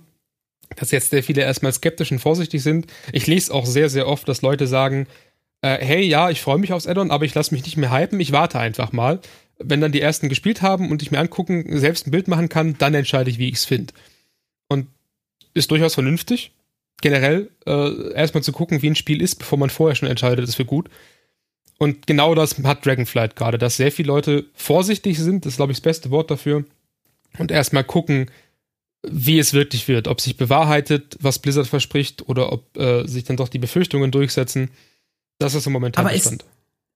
[0.75, 2.87] Dass jetzt sehr viele erstmal skeptisch und vorsichtig sind.
[3.13, 5.07] Ich lese auch sehr, sehr oft, dass Leute sagen,
[5.61, 8.19] äh, hey, ja, ich freue mich aufs Addon, aber ich lasse mich nicht mehr hypen,
[8.19, 9.19] ich warte einfach mal.
[9.59, 12.77] Wenn dann die ersten gespielt haben und ich mir angucken, selbst ein Bild machen kann,
[12.77, 13.93] dann entscheide ich, wie ich es finde.
[14.67, 14.87] Und
[15.53, 16.51] ist durchaus vernünftig
[17.01, 20.55] generell äh, erstmal zu gucken, wie ein Spiel ist, bevor man vorher schon entscheidet, ist
[20.55, 20.89] für gut.
[21.77, 25.71] Und genau das hat Dragonflight gerade, dass sehr viele Leute vorsichtig sind, das ist, glaube
[25.71, 26.65] ich, das beste Wort dafür.
[27.37, 28.31] Und erstmal gucken,
[29.03, 33.37] wie es wirklich wird, ob sich bewahrheitet, was Blizzard verspricht, oder ob äh, sich dann
[33.37, 34.71] doch die Befürchtungen durchsetzen.
[35.37, 36.45] Das ist im Moment aber Ist,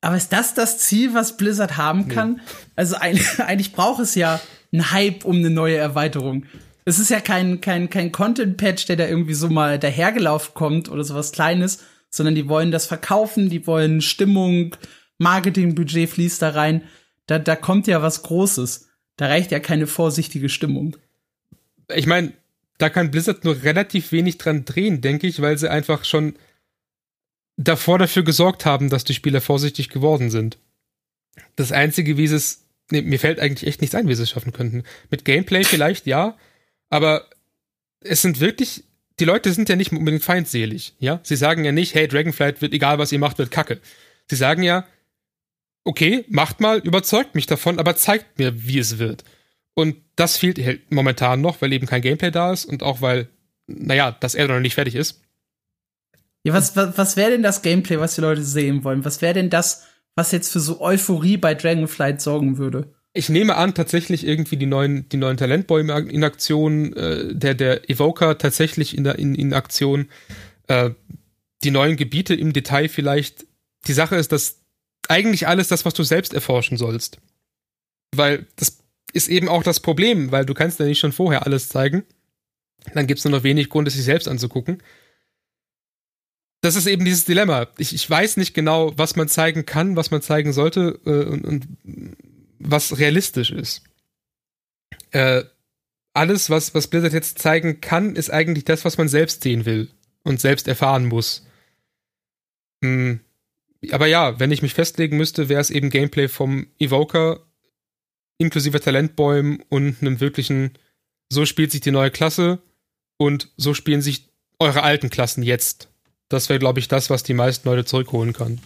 [0.02, 2.34] aber ist das das Ziel, was Blizzard haben kann?
[2.34, 2.42] Nee.
[2.76, 4.42] Also eigentlich, eigentlich braucht es ja
[4.74, 6.46] einen Hype um eine neue Erweiterung.
[6.86, 11.04] Es ist ja kein, kein, kein Content-Patch, der da irgendwie so mal dahergelaufen kommt oder
[11.04, 14.76] sowas Kleines, sondern die wollen das verkaufen, die wollen Stimmung,
[15.18, 16.84] Marketingbudget fließt da rein.
[17.28, 18.90] Da, da kommt ja was Großes.
[19.16, 20.98] Da reicht ja keine vorsichtige Stimmung.
[21.94, 22.34] Ich meine,
[22.80, 26.36] da kann Blizzard nur relativ wenig dran drehen, denke ich, weil sie einfach schon
[27.58, 30.58] davor dafür gesorgt haben, dass die Spieler vorsichtig geworden sind.
[31.56, 34.32] Das Einzige, wie sie es, nee, mir fällt eigentlich echt nichts ein, wie sie es
[34.32, 34.84] schaffen könnten.
[35.12, 36.36] Mit Gameplay vielleicht, ja,
[36.92, 37.26] aber
[38.02, 38.84] es sind wirklich,
[39.20, 41.20] die Leute sind ja nicht unbedingt feindselig, ja.
[41.24, 43.80] Sie sagen ja nicht, hey, Dragonflight wird, egal was ihr macht, wird kacke.
[44.30, 44.86] Sie sagen ja,
[45.84, 49.24] okay, macht mal, überzeugt mich davon, aber zeigt mir, wie es wird.
[49.74, 53.30] Und das fehlt halt momentan noch, weil eben kein Gameplay da ist und auch weil,
[53.68, 55.22] naja, das Addon noch nicht fertig ist.
[56.44, 59.06] Ja, was, was, was wäre denn das Gameplay, was die Leute sehen wollen?
[59.06, 62.94] Was wäre denn das, was jetzt für so Euphorie bei Dragonflight sorgen würde?
[63.14, 67.90] Ich nehme an, tatsächlich irgendwie die neuen, die neuen Talentbäume in Aktion, äh, der, der
[67.90, 70.10] Evoker tatsächlich in, der, in, in Aktion,
[70.68, 70.92] äh,
[71.64, 73.46] die neuen Gebiete im Detail vielleicht.
[73.88, 74.62] Die Sache ist, dass
[75.10, 77.18] eigentlich alles das, was du selbst erforschen sollst.
[78.16, 78.78] Weil das
[79.14, 82.04] ist eben auch das Problem, weil du kannst ja nicht schon vorher alles zeigen.
[82.94, 84.82] Dann gibt es nur noch wenig Grund, es sich selbst anzugucken.
[86.62, 87.68] Das ist eben dieses Dilemma.
[87.78, 91.44] Ich, ich weiß nicht genau, was man zeigen kann, was man zeigen sollte äh, und,
[91.44, 91.68] und,
[92.64, 93.84] was realistisch ist.
[95.12, 95.44] Äh,
[96.14, 99.90] alles, was, was Blizzard jetzt zeigen kann, ist eigentlich das, was man selbst sehen will
[100.24, 101.46] und selbst erfahren muss.
[102.84, 103.22] Hm.
[103.92, 107.46] Aber ja, wenn ich mich festlegen müsste, wäre es eben Gameplay vom Evoker
[108.38, 110.72] inklusive Talentbäumen und einem wirklichen,
[111.30, 112.60] so spielt sich die neue Klasse
[113.18, 115.90] und so spielen sich eure alten Klassen jetzt.
[116.28, 118.60] Das wäre, glaube ich, das, was die meisten Leute zurückholen kann.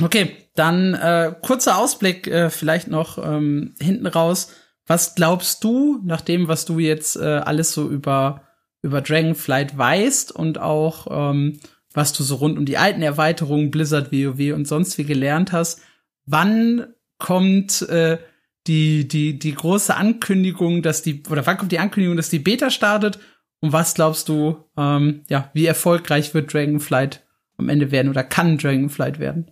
[0.00, 4.52] Okay, dann äh, kurzer Ausblick äh, vielleicht noch ähm, hinten raus.
[4.86, 8.42] Was glaubst du, nach dem, was du jetzt äh, alles so über,
[8.82, 11.58] über Dragonflight weißt und auch ähm,
[11.92, 15.80] was du so rund um die alten Erweiterungen, Blizzard, WoW und sonst wie gelernt hast,
[16.26, 16.86] wann
[17.18, 18.18] kommt äh,
[18.66, 22.70] die, die, die große Ankündigung, dass die, oder wann kommt die Ankündigung, dass die Beta
[22.70, 23.18] startet?
[23.60, 28.58] Und was glaubst du, ähm, ja, wie erfolgreich wird Dragonflight am Ende werden oder kann
[28.58, 29.50] Dragonflight werden?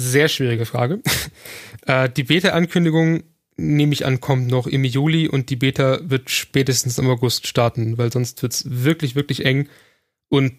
[0.00, 1.02] Sehr schwierige Frage.
[1.86, 3.22] äh, die Beta-Ankündigung,
[3.58, 7.98] nehme ich an, kommt noch im Juli und die Beta wird spätestens im August starten,
[7.98, 9.68] weil sonst wird's wirklich, wirklich eng.
[10.30, 10.54] Und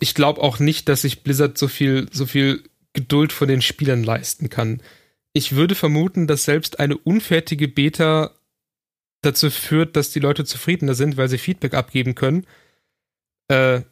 [0.00, 4.02] ich glaube auch nicht, dass sich Blizzard so viel, so viel Geduld von den Spielern
[4.02, 4.82] leisten kann.
[5.32, 8.34] Ich würde vermuten, dass selbst eine unfertige Beta
[9.22, 12.44] dazu führt, dass die Leute zufriedener sind, weil sie Feedback abgeben können.
[13.46, 13.82] Äh,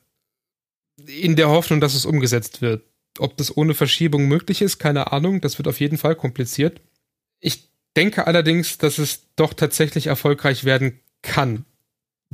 [1.06, 2.82] in der Hoffnung, dass es umgesetzt wird.
[3.20, 5.40] Ob das ohne Verschiebung möglich ist, keine Ahnung.
[5.40, 6.81] Das wird auf jeden Fall kompliziert.
[7.40, 11.64] Ich denke allerdings, dass es doch tatsächlich erfolgreich werden kann.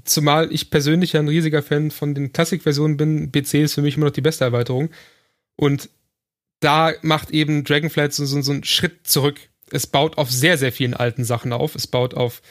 [0.05, 3.31] Zumal ich persönlich ein riesiger Fan von den Classic-Versionen bin.
[3.31, 4.91] BC ist für mich immer noch die beste Erweiterung.
[5.57, 5.89] Und
[6.61, 9.39] da macht eben Dragonflight so, so, so einen Schritt zurück.
[9.71, 11.75] Es baut auf sehr, sehr vielen alten Sachen auf.
[11.75, 12.43] Es baut auf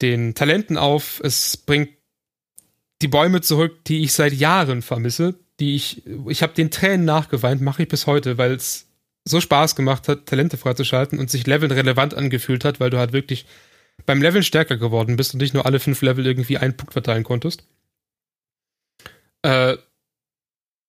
[0.00, 1.20] den Talenten auf.
[1.22, 1.90] Es bringt
[3.02, 5.38] die Bäume zurück, die ich seit Jahren vermisse.
[5.60, 8.86] Die ich, ich habe den Tränen nachgeweint, mache ich bis heute, weil es
[9.24, 13.12] so Spaß gemacht hat, Talente freizuschalten und sich Leveln relevant angefühlt hat, weil du halt
[13.12, 13.46] wirklich
[14.06, 17.24] beim Leveln stärker geworden bist und nicht nur alle fünf Level irgendwie einen Punkt verteilen
[17.24, 17.64] konntest.
[19.42, 19.76] Äh,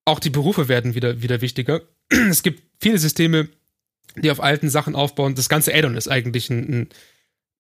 [0.06, 1.82] auch die Berufe werden wieder, wieder wichtiger.
[2.10, 3.50] es gibt viele Systeme,
[4.16, 5.36] die auf alten Sachen aufbauen.
[5.36, 6.90] Das ganze Addon ist eigentlich ein, ein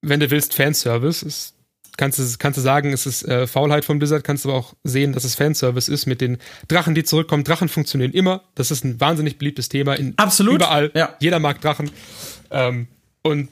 [0.01, 1.23] wenn du willst, Fanservice.
[1.23, 1.53] Es,
[1.99, 4.73] kannst, du, kannst du sagen, es ist äh, Faulheit von Blizzard, kannst du aber auch
[4.83, 6.37] sehen, dass es Fanservice ist mit den
[6.69, 7.43] Drachen, die zurückkommen.
[7.43, 8.43] Drachen funktionieren immer.
[8.55, 10.55] Das ist ein wahnsinnig beliebtes Thema in Absolut.
[10.55, 10.91] überall.
[10.95, 11.15] Ja.
[11.19, 11.91] Jeder mag Drachen.
[12.51, 12.87] Ähm,
[13.21, 13.49] und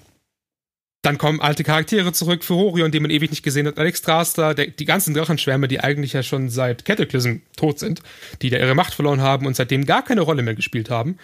[1.02, 3.78] dann kommen alte Charaktere zurück für Horion, die man ewig nicht gesehen hat.
[3.78, 8.02] Alex Draster, der, die ganzen Drachenschwärme, die eigentlich ja schon seit Cataclysm tot sind,
[8.42, 11.18] die da ihre Macht verloren haben und seitdem gar keine Rolle mehr gespielt haben,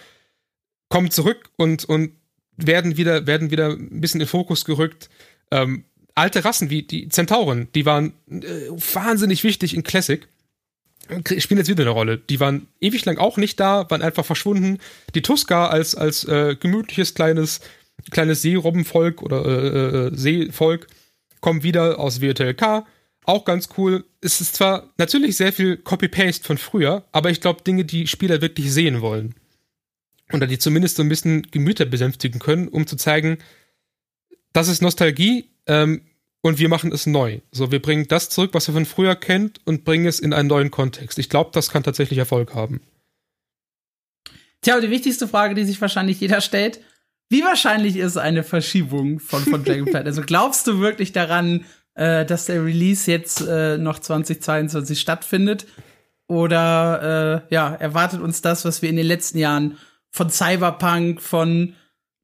[0.90, 2.12] kommen zurück und, und
[2.56, 5.08] werden wieder, werden wieder ein bisschen in Fokus gerückt.
[5.50, 5.84] Ähm,
[6.14, 10.26] alte Rassen wie die Zentauren, die waren äh, wahnsinnig wichtig in Classic,
[11.38, 12.18] spielen jetzt wieder eine Rolle.
[12.18, 14.78] Die waren ewig lang auch nicht da, waren einfach verschwunden.
[15.14, 17.60] Die Tuska als, als äh, gemütliches kleines
[18.10, 20.86] kleines Seerobbenvolk oder äh, äh, Seevolk
[21.40, 22.84] kommen wieder aus WTLK.
[23.24, 24.04] Auch ganz cool.
[24.20, 28.40] Es ist zwar natürlich sehr viel Copy-Paste von früher, aber ich glaube Dinge, die Spieler
[28.40, 29.34] wirklich sehen wollen.
[30.32, 33.38] Oder die zumindest so ein bisschen Gemüter besänftigen können, um zu zeigen,
[34.54, 36.00] das ist Nostalgie ähm,
[36.40, 37.40] und wir machen es neu.
[37.52, 40.48] So, wir bringen das zurück, was ihr von früher kennt und bringen es in einen
[40.48, 41.18] neuen Kontext.
[41.18, 42.80] Ich glaube, das kann tatsächlich Erfolg haben.
[44.62, 46.80] Tja, die wichtigste Frage, die sich wahrscheinlich jeder stellt,
[47.28, 50.06] wie wahrscheinlich ist eine Verschiebung von, von Dragonflight?
[50.06, 55.66] also glaubst du wirklich daran, äh, dass der Release jetzt äh, noch 2022 stattfindet?
[56.26, 59.78] Oder äh, ja, erwartet uns das, was wir in den letzten Jahren
[60.10, 61.74] von Cyberpunk, von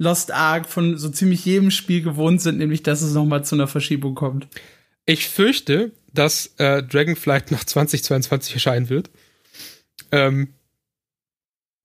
[0.00, 3.66] Lost Ark, von so ziemlich jedem Spiel gewohnt sind, nämlich dass es nochmal zu einer
[3.66, 4.48] Verschiebung kommt.
[5.04, 9.10] Ich fürchte, dass äh, Dragonflight noch 2022 erscheinen wird.
[10.10, 10.54] Ähm,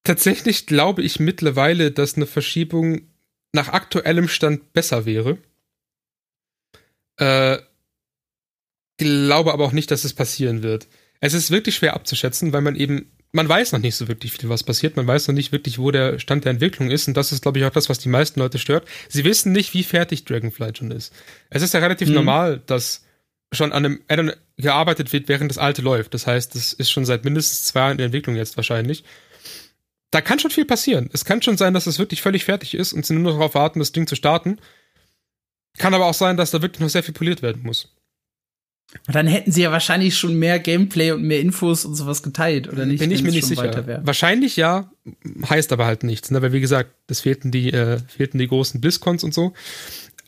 [0.05, 3.01] tatsächlich glaube ich mittlerweile, dass eine Verschiebung
[3.51, 5.37] nach aktuellem Stand besser wäre.
[7.17, 7.57] Äh,
[8.95, 10.87] glaube aber auch nicht, dass es passieren wird.
[11.19, 14.49] Es ist wirklich schwer abzuschätzen, weil man eben, man weiß noch nicht so wirklich viel,
[14.49, 14.95] was passiert.
[14.95, 17.07] Man weiß noch nicht wirklich, wo der Stand der Entwicklung ist.
[17.07, 18.87] Und das ist, glaube ich, auch das, was die meisten Leute stört.
[19.09, 21.13] Sie wissen nicht, wie fertig Dragonflight schon ist.
[21.49, 22.15] Es ist ja relativ mhm.
[22.15, 23.03] normal, dass
[23.51, 26.13] schon an einem Addon gearbeitet wird, während das alte läuft.
[26.13, 29.03] Das heißt, es ist schon seit mindestens zwei Jahren in der Entwicklung jetzt wahrscheinlich.
[30.11, 31.09] Da kann schon viel passieren.
[31.11, 33.53] Es kann schon sein, dass es wirklich völlig fertig ist und sie nur noch darauf
[33.53, 34.59] warten, das Ding zu starten.
[35.77, 37.93] Kann aber auch sein, dass da wirklich noch sehr viel poliert werden muss.
[39.07, 42.85] Dann hätten sie ja wahrscheinlich schon mehr Gameplay und mehr Infos und sowas geteilt, oder
[42.85, 42.99] nicht?
[42.99, 44.05] Bin ich mir nicht sicher.
[44.05, 44.91] Wahrscheinlich ja,
[45.49, 46.41] heißt aber halt nichts, ne?
[46.41, 49.53] weil wie gesagt, es fehlten die, äh, fehlten die großen BlizzCons und so.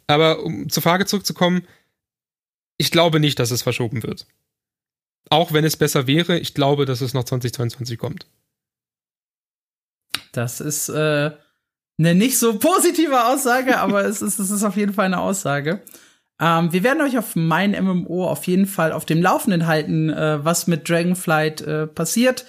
[0.08, 1.64] Aber um zur Frage zurückzukommen,
[2.78, 4.28] ich glaube nicht, dass es verschoben wird.
[5.30, 8.28] Auch wenn es besser wäre, ich glaube, dass es noch 2022 kommt.
[10.32, 11.32] Das ist äh,
[11.98, 15.82] eine nicht so positive Aussage, aber es, ist, es ist auf jeden Fall eine Aussage.
[16.40, 20.44] Ähm, wir werden euch auf mein MMO auf jeden Fall auf dem Laufenden halten, äh,
[20.44, 22.46] was mit Dragonflight äh, passiert.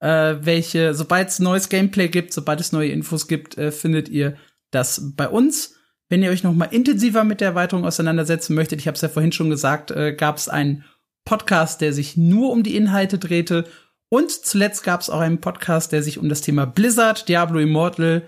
[0.00, 4.36] Äh, welche, sobald es neues Gameplay gibt, sobald es neue Infos gibt, äh, findet ihr
[4.70, 5.76] das bei uns.
[6.08, 9.08] Wenn ihr euch noch mal intensiver mit der Erweiterung auseinandersetzen möchtet, ich habe es ja
[9.08, 10.84] vorhin schon gesagt, äh, gab es einen
[11.24, 13.64] Podcast, der sich nur um die Inhalte drehte.
[14.10, 18.22] Und zuletzt gab es auch einen Podcast, der sich um das Thema Blizzard, Diablo Immortal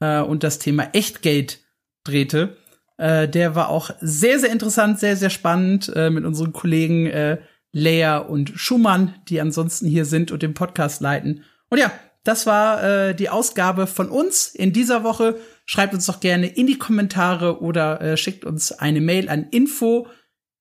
[0.00, 1.58] äh, und das Thema Echtgate
[2.04, 2.56] drehte.
[3.00, 7.38] Äh, der war auch sehr, sehr interessant, sehr, sehr spannend äh, mit unseren Kollegen äh,
[7.72, 11.44] Leia und Schumann, die ansonsten hier sind und den Podcast leiten.
[11.70, 11.90] Und ja,
[12.24, 15.38] das war äh, die Ausgabe von uns in dieser Woche.
[15.64, 20.06] Schreibt uns doch gerne in die Kommentare oder äh, schickt uns eine Mail an info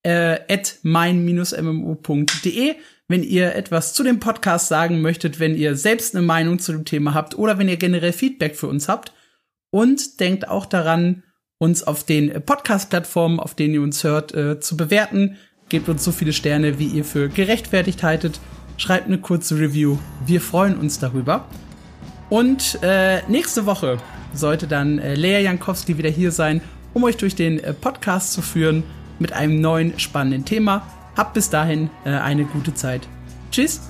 [0.04, 2.76] äh, at mein-mmo.de,
[3.10, 6.86] wenn ihr etwas zu dem Podcast sagen möchtet, wenn ihr selbst eine Meinung zu dem
[6.86, 9.12] Thema habt oder wenn ihr generell Feedback für uns habt.
[9.72, 11.24] Und denkt auch daran,
[11.60, 15.38] uns auf den Podcast-Plattformen, auf denen ihr uns hört, äh, zu bewerten.
[15.68, 18.40] Gebt uns so viele Sterne, wie ihr für gerechtfertigt haltet.
[18.78, 19.98] Schreibt eine kurze Review.
[20.26, 21.46] Wir freuen uns darüber.
[22.30, 23.98] Und äh, nächste Woche
[24.34, 26.62] sollte dann äh, Lea Jankowski wieder hier sein,
[26.94, 28.84] um euch durch den äh, Podcast zu führen
[29.20, 30.88] mit einem neuen spannenden Thema.
[31.18, 33.08] Habt bis dahin äh, eine gute Zeit.
[33.52, 33.82] Tschüss.